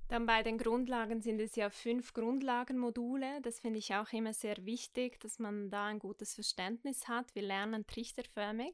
Dann 0.09 0.25
bei 0.25 0.41
den 0.41 0.57
Grundlagen 0.57 1.21
sind 1.21 1.39
es 1.39 1.55
ja 1.55 1.69
fünf 1.69 2.13
Grundlagenmodule. 2.13 3.41
Das 3.43 3.59
finde 3.59 3.77
ich 3.77 3.93
auch 3.93 4.11
immer 4.11 4.33
sehr 4.33 4.65
wichtig, 4.65 5.19
dass 5.19 5.37
man 5.37 5.69
da 5.69 5.85
ein 5.85 5.99
gutes 5.99 6.33
Verständnis 6.33 7.07
hat. 7.07 7.35
Wir 7.35 7.43
lernen 7.43 7.85
trichterförmig. 7.85 8.73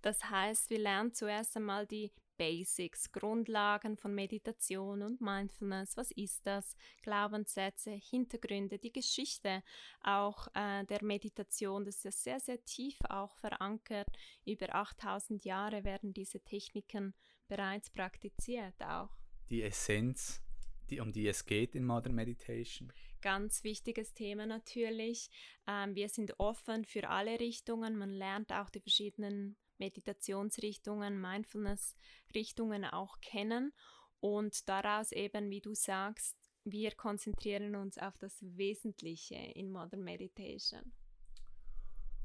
Das 0.00 0.30
heißt, 0.30 0.70
wir 0.70 0.78
lernen 0.78 1.12
zuerst 1.12 1.56
einmal 1.56 1.88
die 1.88 2.12
Basics, 2.36 3.10
Grundlagen 3.10 3.96
von 3.96 4.14
Meditation 4.14 5.02
und 5.02 5.20
Mindfulness. 5.20 5.96
Was 5.96 6.12
ist 6.12 6.46
das? 6.46 6.76
Glaubenssätze, 7.02 7.90
Hintergründe, 7.90 8.78
die 8.78 8.92
Geschichte 8.92 9.64
auch 10.02 10.46
äh, 10.54 10.84
der 10.84 11.02
Meditation. 11.02 11.84
Das 11.84 11.96
ist 11.96 12.04
ja 12.04 12.12
sehr, 12.12 12.40
sehr 12.40 12.64
tief 12.64 12.96
auch 13.08 13.34
verankert. 13.38 14.08
Über 14.44 14.72
8000 14.72 15.44
Jahre 15.44 15.82
werden 15.82 16.14
diese 16.14 16.38
Techniken 16.38 17.12
bereits 17.48 17.90
praktiziert 17.90 18.80
auch. 18.84 19.10
Die 19.50 19.62
Essenz 19.62 20.45
die, 20.90 21.00
um 21.00 21.12
die 21.12 21.26
es 21.28 21.46
geht 21.46 21.74
in 21.74 21.84
Modern 21.84 22.14
Meditation? 22.14 22.92
Ganz 23.22 23.64
wichtiges 23.64 24.14
Thema 24.14 24.46
natürlich. 24.46 25.30
Ähm, 25.66 25.94
wir 25.94 26.08
sind 26.08 26.38
offen 26.38 26.84
für 26.84 27.08
alle 27.08 27.40
Richtungen. 27.40 27.96
Man 27.96 28.10
lernt 28.10 28.52
auch 28.52 28.70
die 28.70 28.80
verschiedenen 28.80 29.56
Meditationsrichtungen, 29.78 31.20
Mindfulness-Richtungen 31.20 32.84
auch 32.84 33.20
kennen. 33.20 33.72
Und 34.20 34.68
daraus 34.68 35.12
eben, 35.12 35.50
wie 35.50 35.60
du 35.60 35.74
sagst, 35.74 36.36
wir 36.64 36.92
konzentrieren 36.92 37.76
uns 37.76 37.98
auf 37.98 38.18
das 38.18 38.38
Wesentliche 38.40 39.36
in 39.36 39.70
Modern 39.70 40.02
Meditation. 40.02 40.92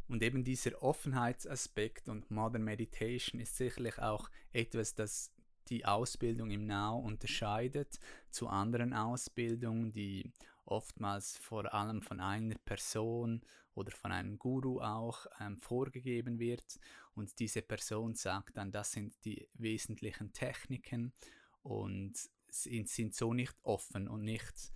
Und 0.08 0.24
eben 0.24 0.44
dieser 0.44 0.84
Offenheitsaspekt 0.84 2.10
und 2.10 2.30
Modern 2.32 2.63
Meditation 2.63 3.39
ist 3.39 3.56
sicherlich 3.56 3.98
auch 4.00 4.30
etwas, 4.51 4.94
das 4.94 5.32
die 5.70 5.86
Ausbildung 5.86 6.51
im 6.51 6.65
Now 6.65 7.00
unterscheidet 7.00 8.00
zu 8.30 8.48
anderen 8.48 8.94
Ausbildungen, 8.94 9.91
die 9.91 10.32
oftmals 10.65 11.38
vor 11.38 11.74
allem 11.74 12.01
von 12.01 12.20
einer 12.20 12.56
Person 12.65 13.41
oder 13.74 13.91
von 13.91 14.12
einem 14.12 14.38
Guru 14.38 14.82
auch 14.82 15.25
ähm, 15.39 15.58
vorgegeben 15.58 16.39
wird. 16.39 16.80
Und 17.15 17.39
diese 17.39 17.62
Person 17.62 18.15
sagt 18.15 18.58
dann, 18.58 18.72
das 18.72 18.91
sind 18.91 19.13
die 19.25 19.48
wesentlichen 19.53 20.34
Techniken 20.34 21.13
und 21.62 22.13
sind, 22.50 22.89
sind 22.89 23.15
so 23.15 23.34
nicht 23.34 23.56
offen 23.63 24.08
und 24.08 24.24
nicht 24.24 24.74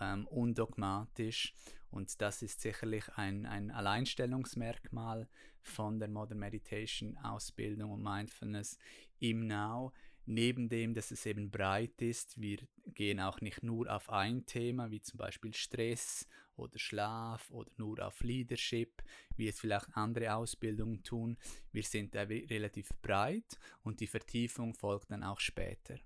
ähm, 0.00 0.26
undogmatisch. 0.28 1.54
Und 1.90 2.20
das 2.20 2.42
ist 2.42 2.60
sicherlich 2.60 3.08
ein, 3.16 3.46
ein 3.46 3.70
Alleinstellungsmerkmal 3.70 5.28
von 5.60 5.98
der 5.98 6.08
Modern 6.08 6.38
Meditation 6.38 7.16
Ausbildung 7.18 7.92
und 7.92 8.02
Mindfulness 8.02 8.78
im 9.18 9.46
Now, 9.46 9.92
Neben 10.28 10.68
dem, 10.68 10.92
dass 10.92 11.12
es 11.12 11.24
eben 11.24 11.52
breit 11.52 12.02
ist, 12.02 12.40
wir 12.40 12.58
gehen 12.94 13.20
auch 13.20 13.40
nicht 13.40 13.62
nur 13.62 13.88
auf 13.94 14.10
ein 14.10 14.44
Thema, 14.44 14.90
wie 14.90 15.00
zum 15.00 15.18
Beispiel 15.18 15.54
Stress 15.54 16.26
oder 16.56 16.78
Schlaf 16.80 17.48
oder 17.52 17.70
nur 17.76 18.04
auf 18.04 18.20
Leadership, 18.22 19.04
wie 19.36 19.46
es 19.46 19.60
vielleicht 19.60 19.96
andere 19.96 20.34
Ausbildungen 20.34 21.04
tun. 21.04 21.36
Wir 21.70 21.84
sind 21.84 22.16
da 22.16 22.22
relativ 22.22 22.88
breit 23.02 23.56
und 23.84 24.00
die 24.00 24.08
Vertiefung 24.08 24.74
folgt 24.74 25.12
dann 25.12 25.22
auch 25.22 25.38
später. 25.38 25.96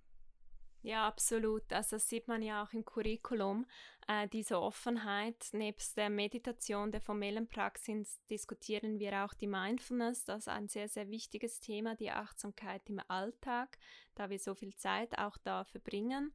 Ja, 0.82 1.06
absolut. 1.06 1.70
Also 1.72 1.96
das 1.96 2.08
sieht 2.08 2.26
man 2.26 2.42
ja 2.42 2.62
auch 2.62 2.72
im 2.72 2.84
Curriculum. 2.84 3.66
Äh, 4.08 4.28
diese 4.28 4.60
Offenheit, 4.60 5.48
nebst 5.52 5.96
der 5.98 6.08
Meditation, 6.08 6.90
der 6.90 7.02
formellen 7.02 7.46
Praxis, 7.48 8.18
diskutieren 8.30 8.98
wir 8.98 9.24
auch 9.24 9.34
die 9.34 9.46
Mindfulness. 9.46 10.24
Das 10.24 10.40
ist 10.40 10.48
ein 10.48 10.68
sehr, 10.68 10.88
sehr 10.88 11.10
wichtiges 11.10 11.60
Thema, 11.60 11.96
die 11.96 12.10
Achtsamkeit 12.10 12.88
im 12.88 13.00
Alltag, 13.08 13.78
da 14.14 14.30
wir 14.30 14.38
so 14.38 14.54
viel 14.54 14.74
Zeit 14.74 15.18
auch 15.18 15.36
da 15.36 15.64
verbringen 15.64 16.32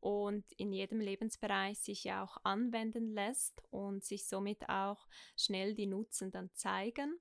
und 0.00 0.44
in 0.52 0.72
jedem 0.72 1.00
Lebensbereich 1.00 1.78
sich 1.78 2.04
ja 2.04 2.22
auch 2.22 2.36
anwenden 2.44 3.14
lässt 3.14 3.62
und 3.70 4.04
sich 4.04 4.26
somit 4.26 4.68
auch 4.68 5.06
schnell 5.36 5.74
die 5.74 5.86
Nutzen 5.86 6.30
dann 6.30 6.50
zeigen. 6.52 7.18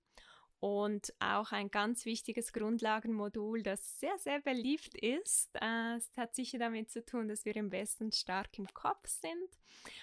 Und 0.65 1.13
auch 1.19 1.51
ein 1.51 1.69
ganz 1.69 2.05
wichtiges 2.05 2.51
Grundlagenmodul, 2.51 3.62
das 3.62 4.00
sehr, 4.00 4.17
sehr 4.17 4.41
beliebt 4.41 4.95
ist. 4.95 5.51
Äh, 5.62 5.98
es 5.98 6.10
hat 6.17 6.34
sicher 6.34 6.57
damit 6.57 6.89
zu 6.89 7.05
tun, 7.05 7.27
dass 7.27 7.45
wir 7.45 7.55
im 7.55 7.72
Westen 7.72 8.12
stark 8.12 8.57
im 8.57 8.65
Kopf 8.74 9.07
sind. 9.07 9.60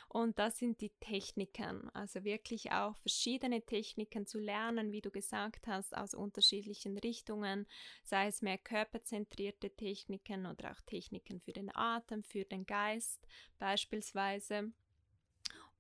Und 0.09 0.39
das 0.39 0.59
sind 0.59 0.81
die 0.81 0.93
Techniken. 1.01 1.91
Also 1.95 2.23
wirklich 2.23 2.71
auch 2.71 2.97
verschiedene 2.99 3.63
Techniken 3.63 4.25
zu 4.25 4.39
lernen, 4.39 4.93
wie 4.93 5.01
du 5.01 5.11
gesagt 5.11 5.67
hast, 5.67 5.97
aus 5.97 6.15
unterschiedlichen 6.15 6.97
Richtungen, 6.97 7.67
sei 8.05 8.29
es 8.29 8.41
mehr 8.41 8.59
körperzentrierte 8.59 9.71
Techniken 9.71 10.47
oder 10.47 10.71
auch 10.71 10.81
Techniken 10.87 11.41
für 11.41 11.53
den 11.53 11.75
Atem, 11.75 12.23
für 12.23 12.45
den 12.45 12.67
Geist 12.67 13.27
beispielsweise. 13.59 14.71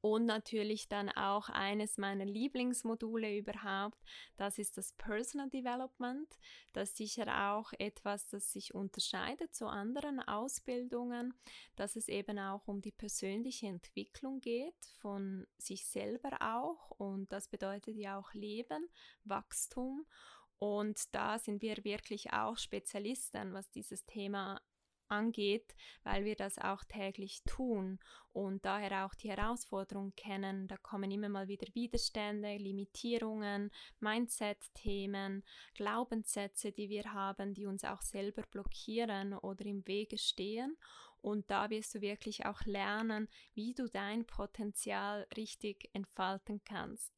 Und 0.02 0.26
natürlich 0.26 0.88
dann 0.88 1.10
auch 1.10 1.48
eines 1.48 1.96
meiner 1.96 2.24
Lieblingsmodule 2.24 3.38
überhaupt, 3.38 4.02
das 4.36 4.58
ist 4.58 4.76
das 4.76 4.92
Personal 4.94 5.48
Development. 5.48 6.28
Das 6.72 6.90
ist 6.90 6.96
sicher 6.96 7.52
auch 7.52 7.72
etwas, 7.78 8.26
das 8.26 8.52
sich 8.52 8.74
unterscheidet 8.74 9.54
zu 9.54 9.68
anderen 9.68 10.18
Ausbildungen, 10.18 11.34
dass 11.76 11.94
es 11.94 12.08
eben 12.08 12.36
auch 12.40 12.66
um 12.66 12.82
die 12.82 12.90
persönliche 12.90 13.68
Entwicklung 13.68 14.40
geht, 14.40 14.74
von 14.98 15.46
sich 15.56 15.86
selber 15.86 16.36
auch. 16.40 16.90
Und 16.98 17.30
das 17.30 17.46
bedeutet 17.46 17.96
ja 17.96 18.18
auch 18.18 18.34
Leben, 18.34 18.88
Wachstum. 19.22 20.04
Und 20.58 21.14
da 21.14 21.38
sind 21.38 21.62
wir 21.62 21.84
wirklich 21.84 22.32
auch 22.32 22.58
Spezialisten, 22.58 23.52
was 23.52 23.70
dieses 23.70 24.04
Thema 24.04 24.60
angeht, 25.12 25.74
weil 26.02 26.24
wir 26.24 26.34
das 26.34 26.58
auch 26.58 26.82
täglich 26.84 27.42
tun 27.44 28.00
und 28.32 28.64
daher 28.64 29.04
auch 29.04 29.14
die 29.14 29.30
Herausforderungen 29.30 30.14
kennen. 30.16 30.66
Da 30.66 30.76
kommen 30.78 31.10
immer 31.10 31.28
mal 31.28 31.48
wieder 31.48 31.66
Widerstände, 31.74 32.56
Limitierungen, 32.56 33.70
Mindset-Themen, 34.00 35.44
Glaubenssätze, 35.74 36.72
die 36.72 36.88
wir 36.88 37.12
haben, 37.12 37.54
die 37.54 37.66
uns 37.66 37.84
auch 37.84 38.02
selber 38.02 38.42
blockieren 38.50 39.34
oder 39.34 39.64
im 39.66 39.86
Wege 39.86 40.18
stehen. 40.18 40.76
Und 41.20 41.50
da 41.50 41.70
wirst 41.70 41.94
du 41.94 42.00
wirklich 42.00 42.46
auch 42.46 42.62
lernen, 42.64 43.28
wie 43.54 43.74
du 43.74 43.88
dein 43.88 44.26
Potenzial 44.26 45.26
richtig 45.36 45.88
entfalten 45.92 46.62
kannst. 46.64 47.12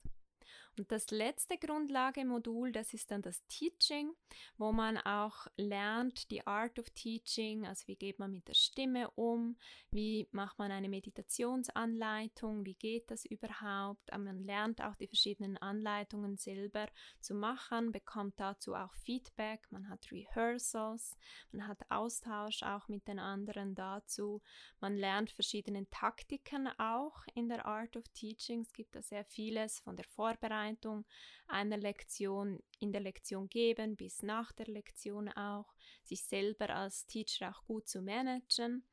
Und 0.76 0.90
das 0.90 1.10
letzte 1.10 1.56
Grundlagemodul, 1.56 2.72
das 2.72 2.94
ist 2.94 3.10
dann 3.10 3.22
das 3.22 3.46
Teaching, 3.46 4.12
wo 4.58 4.72
man 4.72 4.98
auch 4.98 5.46
lernt 5.56 6.30
die 6.32 6.44
Art 6.46 6.78
of 6.80 6.90
Teaching, 6.90 7.64
also 7.64 7.86
wie 7.86 7.94
geht 7.94 8.18
man 8.18 8.32
mit 8.32 8.48
der 8.48 8.54
Stimme 8.54 9.08
um, 9.12 9.56
wie 9.90 10.26
macht 10.32 10.58
man 10.58 10.72
eine 10.72 10.88
Meditationsanleitung, 10.88 12.64
wie 12.64 12.74
geht 12.74 13.10
das 13.10 13.24
überhaupt. 13.24 14.10
Man 14.10 14.42
lernt 14.44 14.82
auch 14.82 14.96
die 14.96 15.06
verschiedenen 15.06 15.56
Anleitungen 15.58 16.38
selber 16.38 16.88
zu 17.20 17.34
machen, 17.34 17.92
bekommt 17.92 18.40
dazu 18.40 18.74
auch 18.74 18.94
Feedback, 18.94 19.70
man 19.70 19.88
hat 19.88 20.10
Rehearsals, 20.10 21.16
man 21.52 21.68
hat 21.68 21.88
Austausch 21.88 22.64
auch 22.64 22.88
mit 22.88 23.06
den 23.06 23.20
anderen 23.20 23.76
dazu, 23.76 24.42
man 24.80 24.96
lernt 24.96 25.30
verschiedene 25.30 25.88
Taktiken 25.90 26.68
auch 26.78 27.24
in 27.34 27.48
der 27.48 27.64
Art 27.64 27.96
of 27.96 28.08
Teaching. 28.08 28.62
Es 28.62 28.72
gibt 28.72 28.96
da 28.96 29.02
sehr 29.02 29.24
vieles 29.24 29.78
von 29.78 29.94
der 29.96 30.04
Vorbereitung 30.06 30.63
Vorbereitung 30.64 31.04
einer 31.46 31.76
Lektion 31.76 32.62
in 32.80 32.92
der 32.92 33.02
Lektion 33.02 33.48
geben, 33.48 33.96
bis 33.96 34.22
nach 34.22 34.52
der 34.52 34.66
Lektion 34.66 35.28
auch, 35.28 35.74
sich 36.02 36.24
selber 36.24 36.70
als 36.70 37.06
Teacher 37.06 37.50
auch 37.50 37.64
gut 37.66 37.86
zu 37.86 38.00
managen. 38.00 38.84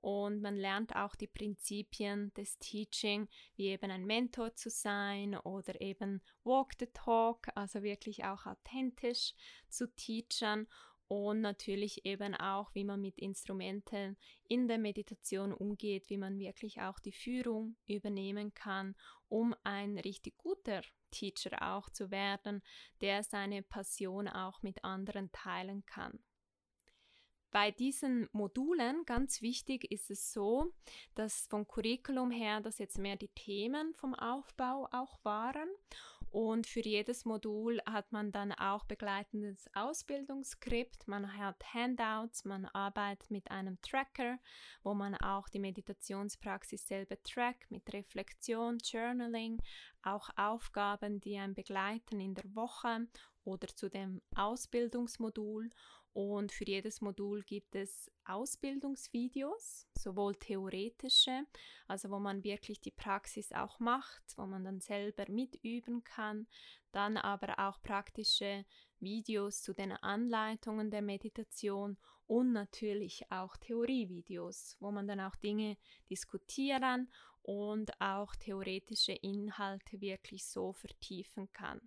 Und 0.00 0.40
man 0.40 0.56
lernt 0.56 0.94
auch 0.94 1.16
die 1.16 1.26
Prinzipien 1.26 2.32
des 2.34 2.58
Teaching, 2.58 3.28
wie 3.56 3.68
eben 3.68 3.90
ein 3.90 4.06
Mentor 4.06 4.54
zu 4.54 4.70
sein 4.70 5.36
oder 5.36 5.80
eben 5.80 6.22
Walk 6.44 6.74
the 6.78 6.86
Talk, 6.86 7.48
also 7.56 7.82
wirklich 7.82 8.24
auch 8.24 8.46
authentisch 8.46 9.34
zu 9.68 9.92
teachern 9.96 10.68
und 11.08 11.40
natürlich 11.40 12.04
eben 12.04 12.34
auch, 12.34 12.74
wie 12.74 12.84
man 12.84 13.00
mit 13.00 13.18
Instrumenten 13.18 14.16
in 14.48 14.66
der 14.68 14.78
Meditation 14.78 15.52
umgeht, 15.52 16.08
wie 16.08 16.18
man 16.18 16.38
wirklich 16.38 16.80
auch 16.80 16.98
die 16.98 17.12
Führung 17.12 17.76
übernehmen 17.86 18.54
kann, 18.54 18.94
um 19.28 19.54
ein 19.62 19.98
richtig 19.98 20.36
guter 20.38 20.82
Teacher 21.10 21.62
auch 21.62 21.88
zu 21.90 22.10
werden, 22.10 22.62
der 23.00 23.22
seine 23.22 23.62
Passion 23.62 24.28
auch 24.28 24.62
mit 24.62 24.84
anderen 24.84 25.30
teilen 25.32 25.84
kann. 25.86 26.18
Bei 27.50 27.70
diesen 27.70 28.28
Modulen, 28.32 29.06
ganz 29.06 29.40
wichtig 29.40 29.90
ist 29.90 30.10
es 30.10 30.32
so, 30.32 30.74
dass 31.14 31.46
vom 31.46 31.66
Curriculum 31.66 32.30
her, 32.30 32.60
dass 32.60 32.78
jetzt 32.78 32.98
mehr 32.98 33.16
die 33.16 33.28
Themen 33.28 33.94
vom 33.94 34.14
Aufbau 34.14 34.88
auch 34.92 35.18
waren 35.22 35.68
und 36.30 36.66
für 36.66 36.80
jedes 36.80 37.24
Modul 37.24 37.80
hat 37.86 38.12
man 38.12 38.32
dann 38.32 38.52
auch 38.52 38.84
begleitendes 38.84 39.68
Ausbildungsskript, 39.74 41.08
man 41.08 41.36
hat 41.36 41.62
Handouts, 41.72 42.44
man 42.44 42.66
arbeitet 42.66 43.30
mit 43.30 43.50
einem 43.50 43.80
Tracker, 43.80 44.38
wo 44.82 44.94
man 44.94 45.14
auch 45.14 45.48
die 45.48 45.58
Meditationspraxis 45.58 46.86
selber 46.86 47.22
trackt 47.22 47.70
mit 47.70 47.92
Reflexion, 47.92 48.78
Journaling, 48.82 49.62
auch 50.02 50.28
Aufgaben, 50.36 51.20
die 51.20 51.38
einen 51.38 51.54
begleiten 51.54 52.20
in 52.20 52.34
der 52.34 52.54
Woche 52.54 53.06
oder 53.44 53.68
zu 53.68 53.88
dem 53.88 54.20
Ausbildungsmodul 54.34 55.70
und 56.16 56.50
für 56.50 56.64
jedes 56.64 57.02
Modul 57.02 57.42
gibt 57.42 57.74
es 57.74 58.10
Ausbildungsvideos, 58.24 59.86
sowohl 59.92 60.34
theoretische, 60.34 61.44
also 61.88 62.08
wo 62.08 62.18
man 62.18 62.42
wirklich 62.42 62.80
die 62.80 62.90
Praxis 62.90 63.52
auch 63.52 63.78
macht, 63.80 64.22
wo 64.38 64.46
man 64.46 64.64
dann 64.64 64.80
selber 64.80 65.30
mitüben 65.30 66.04
kann, 66.04 66.46
dann 66.90 67.18
aber 67.18 67.58
auch 67.58 67.82
praktische 67.82 68.64
Videos 68.98 69.60
zu 69.60 69.74
den 69.74 69.92
Anleitungen 69.92 70.90
der 70.90 71.02
Meditation 71.02 71.98
und 72.26 72.54
natürlich 72.54 73.30
auch 73.30 73.54
Theorievideos, 73.58 74.78
wo 74.80 74.90
man 74.90 75.06
dann 75.06 75.20
auch 75.20 75.36
Dinge 75.36 75.76
diskutieren 76.08 77.12
und 77.42 77.90
auch 78.00 78.34
theoretische 78.36 79.12
Inhalte 79.12 80.00
wirklich 80.00 80.46
so 80.46 80.72
vertiefen 80.72 81.52
kann. 81.52 81.86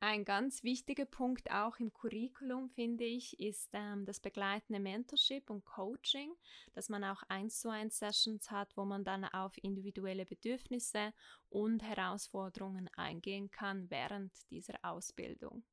Ein 0.00 0.24
ganz 0.24 0.62
wichtiger 0.62 1.06
Punkt 1.06 1.50
auch 1.50 1.80
im 1.80 1.92
Curriculum, 1.92 2.70
finde 2.70 3.02
ich, 3.02 3.40
ist 3.40 3.68
ähm, 3.72 4.06
das 4.06 4.20
begleitende 4.20 4.78
Mentorship 4.78 5.50
und 5.50 5.64
Coaching, 5.64 6.32
dass 6.72 6.88
man 6.88 7.02
auch 7.02 7.24
eins 7.24 7.60
zu 7.60 7.68
eins 7.68 7.98
Sessions 7.98 8.48
hat, 8.52 8.76
wo 8.76 8.84
man 8.84 9.02
dann 9.02 9.24
auf 9.24 9.58
individuelle 9.60 10.24
Bedürfnisse 10.24 11.12
und 11.48 11.82
Herausforderungen 11.82 12.88
eingehen 12.94 13.50
kann 13.50 13.90
während 13.90 14.32
dieser 14.50 14.74
Ausbildung. 14.82 15.64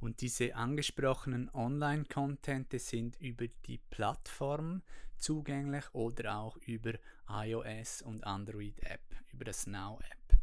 Und 0.00 0.20
diese 0.20 0.54
angesprochenen 0.54 1.48
Online-Contente 1.54 2.78
sind 2.78 3.16
über 3.20 3.48
die 3.66 3.78
Plattform 3.78 4.82
zugänglich 5.16 5.94
oder 5.94 6.36
auch 6.38 6.58
über 6.58 6.92
iOS 7.26 8.02
und 8.02 8.24
Android-App, 8.24 9.00
über 9.32 9.46
das 9.46 9.66
Now-App. 9.66 10.37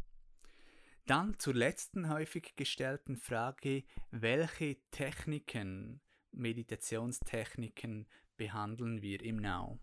Dann 1.05 1.37
zur 1.37 1.53
letzten 1.53 2.09
häufig 2.09 2.55
gestellten 2.55 3.15
Frage, 3.15 3.83
welche 4.09 4.77
Techniken, 4.89 6.01
Meditationstechniken 6.31 8.07
behandeln 8.37 9.03
wir 9.03 9.21
im 9.21 9.37
Now? 9.37 9.79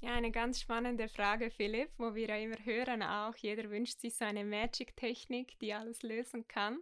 Ja, 0.00 0.14
eine 0.14 0.32
ganz 0.32 0.60
spannende 0.60 1.08
Frage, 1.08 1.50
Philipp, 1.50 1.90
wo 1.98 2.14
wir 2.16 2.28
ja 2.28 2.36
immer 2.36 2.64
hören 2.64 3.02
auch, 3.02 3.36
jeder 3.36 3.70
wünscht 3.70 4.00
sich 4.00 4.16
so 4.16 4.24
eine 4.24 4.44
Magic-Technik, 4.44 5.58
die 5.60 5.72
alles 5.72 6.02
lösen 6.02 6.46
kann. 6.48 6.80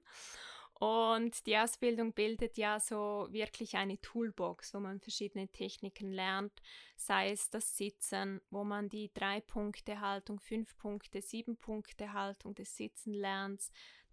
Und 0.79 1.47
die 1.47 1.57
Ausbildung 1.57 2.13
bildet 2.13 2.59
ja 2.59 2.79
so 2.79 3.29
wirklich 3.31 3.77
eine 3.77 3.99
Toolbox, 4.01 4.75
wo 4.75 4.81
man 4.81 5.01
verschiedene 5.01 5.49
Techniken 5.49 6.13
lernt, 6.13 6.53
sei 6.97 7.31
es 7.31 7.49
das 7.49 7.79
Sitzen, 7.79 8.43
wo 8.51 8.63
man 8.63 8.91
die 8.91 9.11
drei 9.15 9.41
Punkte 9.41 10.01
Haltung, 10.01 10.39
fünf 10.39 10.77
Punkte, 10.77 11.23
sieben 11.23 11.57
Punkte 11.57 12.13
Haltung 12.13 12.55
des 12.55 12.77
Sitzen 12.77 13.15
lernt, 13.15 13.63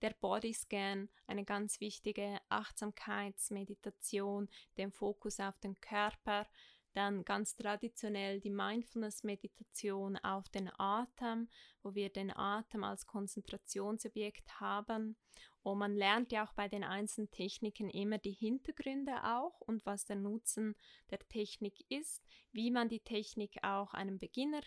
der 0.02 0.12
Bodyscan, 0.12 1.10
eine 1.28 1.44
ganz 1.44 1.82
wichtige 1.82 2.40
Achtsamkeitsmeditation, 2.48 4.48
den 4.78 4.92
Fokus 4.92 5.42
auf 5.42 5.60
den 5.60 5.78
Körper, 5.82 6.48
Dann 6.94 7.26
ganz 7.26 7.56
traditionell 7.56 8.40
die 8.40 8.52
Mindfulness-Meditation 8.52 10.18
auf 10.18 10.48
den 10.50 10.70
Atem, 10.78 11.50
wo 11.82 11.96
wir 11.96 12.10
den 12.10 12.36
Atem 12.36 12.84
als 12.84 13.08
Konzentrationsobjekt 13.08 14.60
haben. 14.60 15.18
Und 15.64 15.80
man 15.80 15.96
lernt 15.96 16.32
ja 16.32 16.46
auch 16.46 16.54
bei 16.54 16.68
den 16.68 16.84
einzelnen 16.84 17.32
Techniken 17.32 17.90
immer 17.90 18.18
die 18.18 18.34
Hintergründe 18.34 19.24
auch 19.24 19.60
und 19.62 19.86
was 19.86 20.06
der 20.06 20.18
Nutzen 20.18 20.76
der 21.10 21.20
Technik 21.30 21.86
ist, 21.90 22.22
wie 22.52 22.70
man 22.70 22.90
die 22.90 23.00
Technik 23.00 23.64
auch 23.64 23.94
einem 23.94 24.20
Beginner 24.20 24.62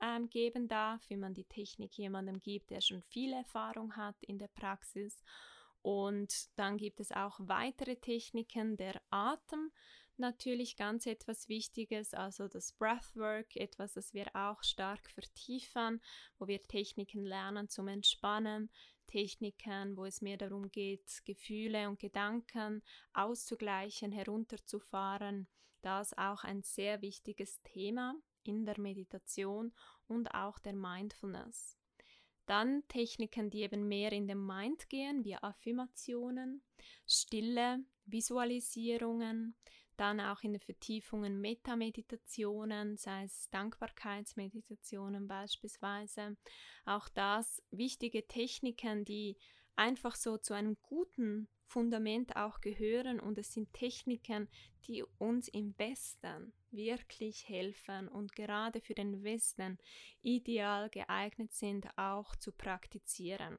ähm, 0.00 0.28
geben 0.30 0.68
darf, 0.68 1.08
wie 1.10 1.16
man 1.16 1.34
die 1.34 1.44
Technik 1.44 1.96
jemandem 1.98 2.40
gibt, 2.40 2.70
der 2.70 2.80
schon 2.80 3.02
viel 3.02 3.32
Erfahrung 3.32 3.96
hat 3.96 4.16
in 4.22 4.38
der 4.38 4.48
Praxis. 4.48 5.22
Und 5.82 6.48
dann 6.56 6.76
gibt 6.76 7.00
es 7.00 7.12
auch 7.12 7.38
weitere 7.40 7.96
Techniken 7.96 8.76
der 8.76 9.00
Atem, 9.10 9.70
natürlich 10.18 10.76
ganz 10.76 11.06
etwas 11.06 11.48
Wichtiges, 11.48 12.14
also 12.14 12.48
das 12.48 12.72
Breathwork, 12.72 13.56
etwas, 13.56 13.94
das 13.94 14.14
wir 14.14 14.34
auch 14.34 14.62
stark 14.62 15.10
vertiefen, 15.10 16.00
wo 16.38 16.46
wir 16.46 16.62
Techniken 16.62 17.24
lernen 17.24 17.68
zum 17.68 17.88
Entspannen, 17.88 18.70
Techniken, 19.06 19.96
wo 19.96 20.04
es 20.04 20.20
mehr 20.20 20.36
darum 20.36 20.70
geht, 20.70 21.22
Gefühle 21.24 21.88
und 21.88 21.98
Gedanken 21.98 22.82
auszugleichen, 23.14 24.12
herunterzufahren. 24.12 25.48
Das 25.82 26.16
auch 26.16 26.44
ein 26.44 26.62
sehr 26.62 27.02
wichtiges 27.02 27.62
Thema 27.62 28.14
in 28.42 28.64
der 28.66 28.78
Meditation 28.80 29.72
und 30.06 30.34
auch 30.34 30.58
der 30.58 30.74
Mindfulness. 30.74 31.76
Dann 32.46 32.82
Techniken, 32.88 33.50
die 33.50 33.60
eben 33.60 33.88
mehr 33.88 34.10
in 34.12 34.26
den 34.26 34.44
Mind 34.44 34.88
gehen, 34.88 35.22
wie 35.24 35.36
Affirmationen, 35.36 36.62
Stille, 37.06 37.84
Visualisierungen, 38.06 39.54
dann 39.98 40.20
auch 40.20 40.42
in 40.42 40.52
den 40.52 40.60
Vertiefungen 40.60 41.40
Metameditationen, 41.40 42.96
sei 42.96 43.24
es 43.24 43.48
Dankbarkeitsmeditationen 43.50 45.28
beispielsweise. 45.28 46.36
Auch 46.84 47.08
das 47.08 47.62
wichtige 47.70 48.26
Techniken, 48.26 49.04
die 49.04 49.36
einfach 49.76 50.16
so 50.16 50.38
zu 50.38 50.54
einem 50.54 50.76
guten 50.82 51.48
Fundament 51.66 52.34
auch 52.36 52.60
gehören 52.60 53.20
und 53.20 53.38
es 53.38 53.52
sind 53.52 53.72
Techniken, 53.72 54.48
die 54.86 55.04
uns 55.18 55.48
im 55.48 55.78
Westen 55.78 56.52
wirklich 56.70 57.48
helfen 57.48 58.08
und 58.08 58.34
gerade 58.34 58.80
für 58.80 58.94
den 58.94 59.22
Westen 59.22 59.78
ideal 60.22 60.88
geeignet 60.90 61.52
sind, 61.52 61.86
auch 61.96 62.34
zu 62.36 62.52
praktizieren. 62.52 63.58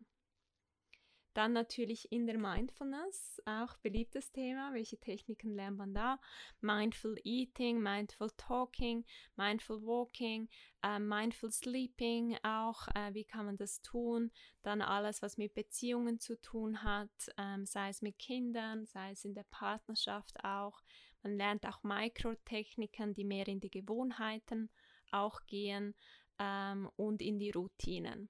Dann 1.33 1.53
natürlich 1.53 2.11
in 2.11 2.25
der 2.25 2.37
Mindfulness, 2.37 3.39
auch 3.45 3.77
beliebtes 3.77 4.31
Thema. 4.31 4.73
Welche 4.73 4.97
Techniken 4.97 5.53
lernt 5.53 5.77
man 5.77 5.93
da? 5.93 6.19
Mindful 6.61 7.17
Eating, 7.23 7.79
Mindful 7.79 8.31
Talking, 8.35 9.05
Mindful 9.35 9.81
Walking, 9.83 10.49
äh, 10.81 10.97
Mindful 10.97 11.51
Sleeping 11.51 12.37
auch. 12.43 12.87
Äh, 12.95 13.13
wie 13.13 13.25
kann 13.25 13.45
man 13.45 13.57
das 13.57 13.81
tun? 13.81 14.31
Dann 14.63 14.81
alles, 14.81 15.21
was 15.21 15.37
mit 15.37 15.53
Beziehungen 15.53 16.19
zu 16.19 16.39
tun 16.41 16.83
hat, 16.83 17.11
ähm, 17.37 17.65
sei 17.65 17.89
es 17.89 18.01
mit 18.01 18.17
Kindern, 18.17 18.85
sei 18.85 19.11
es 19.11 19.23
in 19.23 19.35
der 19.35 19.45
Partnerschaft 19.51 20.43
auch. 20.43 20.81
Man 21.21 21.37
lernt 21.37 21.65
auch 21.67 21.83
Mikrotechniken, 21.83 23.13
die 23.13 23.25
mehr 23.25 23.47
in 23.47 23.59
die 23.59 23.69
Gewohnheiten 23.69 24.69
auch 25.11 25.41
gehen 25.45 25.95
ähm, 26.39 26.89
und 26.95 27.21
in 27.21 27.39
die 27.39 27.51
Routinen. 27.51 28.29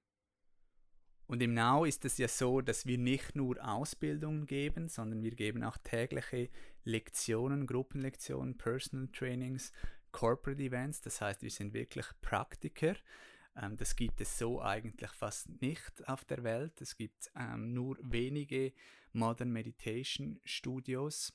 Und 1.29 1.43
im 1.43 1.53
Now 1.53 1.85
ist 1.85 2.05
es 2.05 2.17
ja 2.17 2.27
so, 2.27 2.59
dass 2.59 2.87
wir 2.87 2.97
nicht 2.97 3.35
nur 3.35 3.55
Ausbildungen 3.63 4.47
geben, 4.47 4.89
sondern 4.89 5.21
wir 5.21 5.35
geben 5.35 5.63
auch 5.63 5.77
tägliche 5.77 6.49
Lektionen, 6.85 7.67
Gruppenlektionen, 7.67 8.57
Personal 8.57 9.09
Trainings, 9.09 9.71
Corporate 10.11 10.59
Events. 10.59 11.01
Das 11.01 11.21
heißt, 11.21 11.43
wir 11.43 11.51
sind 11.51 11.75
wirklich 11.75 12.07
Praktiker. 12.21 12.95
Ähm, 13.55 13.77
das 13.77 13.95
gibt 13.95 14.19
es 14.21 14.39
so 14.39 14.59
eigentlich 14.59 15.11
fast 15.11 15.49
nicht 15.61 16.07
auf 16.07 16.25
der 16.25 16.43
Welt. 16.43 16.81
Es 16.81 16.97
gibt 16.97 17.29
ähm, 17.35 17.75
nur 17.75 17.99
wenige 18.01 18.73
Modern 19.13 19.51
Meditation 19.51 20.39
Studios 20.43 21.31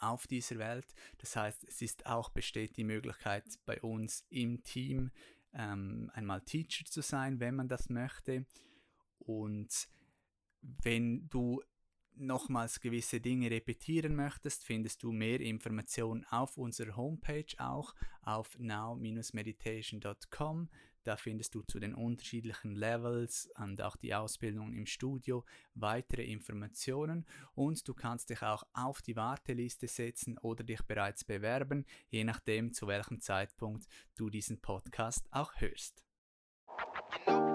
auf 0.00 0.26
dieser 0.26 0.58
Welt. 0.58 0.92
Das 1.18 1.36
heißt, 1.36 1.62
es 1.68 1.82
ist 1.82 2.04
auch 2.06 2.30
besteht 2.30 2.76
die 2.76 2.82
Möglichkeit 2.84 3.44
bei 3.64 3.80
uns 3.80 4.24
im 4.28 4.64
Team 4.64 5.12
ähm, 5.54 6.10
einmal 6.14 6.40
Teacher 6.40 6.84
zu 6.84 7.00
sein, 7.00 7.38
wenn 7.38 7.54
man 7.54 7.68
das 7.68 7.88
möchte. 7.90 8.44
Und 9.20 9.88
wenn 10.60 11.28
du 11.28 11.62
nochmals 12.14 12.80
gewisse 12.80 13.20
Dinge 13.20 13.50
repetieren 13.50 14.16
möchtest, 14.16 14.64
findest 14.64 15.02
du 15.02 15.12
mehr 15.12 15.40
Informationen 15.40 16.24
auf 16.30 16.56
unserer 16.58 16.96
Homepage 16.96 17.46
auch 17.58 17.94
auf 18.22 18.58
now-meditation.com. 18.58 20.70
Da 21.04 21.16
findest 21.16 21.54
du 21.54 21.62
zu 21.62 21.78
den 21.78 21.94
unterschiedlichen 21.94 22.74
Levels 22.74 23.48
und 23.56 23.80
auch 23.80 23.96
die 23.96 24.14
Ausbildung 24.14 24.74
im 24.74 24.84
Studio 24.84 25.44
weitere 25.74 26.24
Informationen 26.24 27.24
und 27.54 27.88
du 27.88 27.94
kannst 27.94 28.28
dich 28.30 28.42
auch 28.42 28.64
auf 28.74 29.00
die 29.00 29.16
Warteliste 29.16 29.88
setzen 29.88 30.36
oder 30.38 30.64
dich 30.64 30.82
bereits 30.82 31.24
bewerben, 31.24 31.86
je 32.08 32.24
nachdem 32.24 32.74
zu 32.74 32.88
welchem 32.88 33.20
Zeitpunkt 33.20 33.86
du 34.16 34.28
diesen 34.28 34.60
Podcast 34.60 35.26
auch 35.30 35.54
hörst. 35.56 36.04
Know 37.26 37.47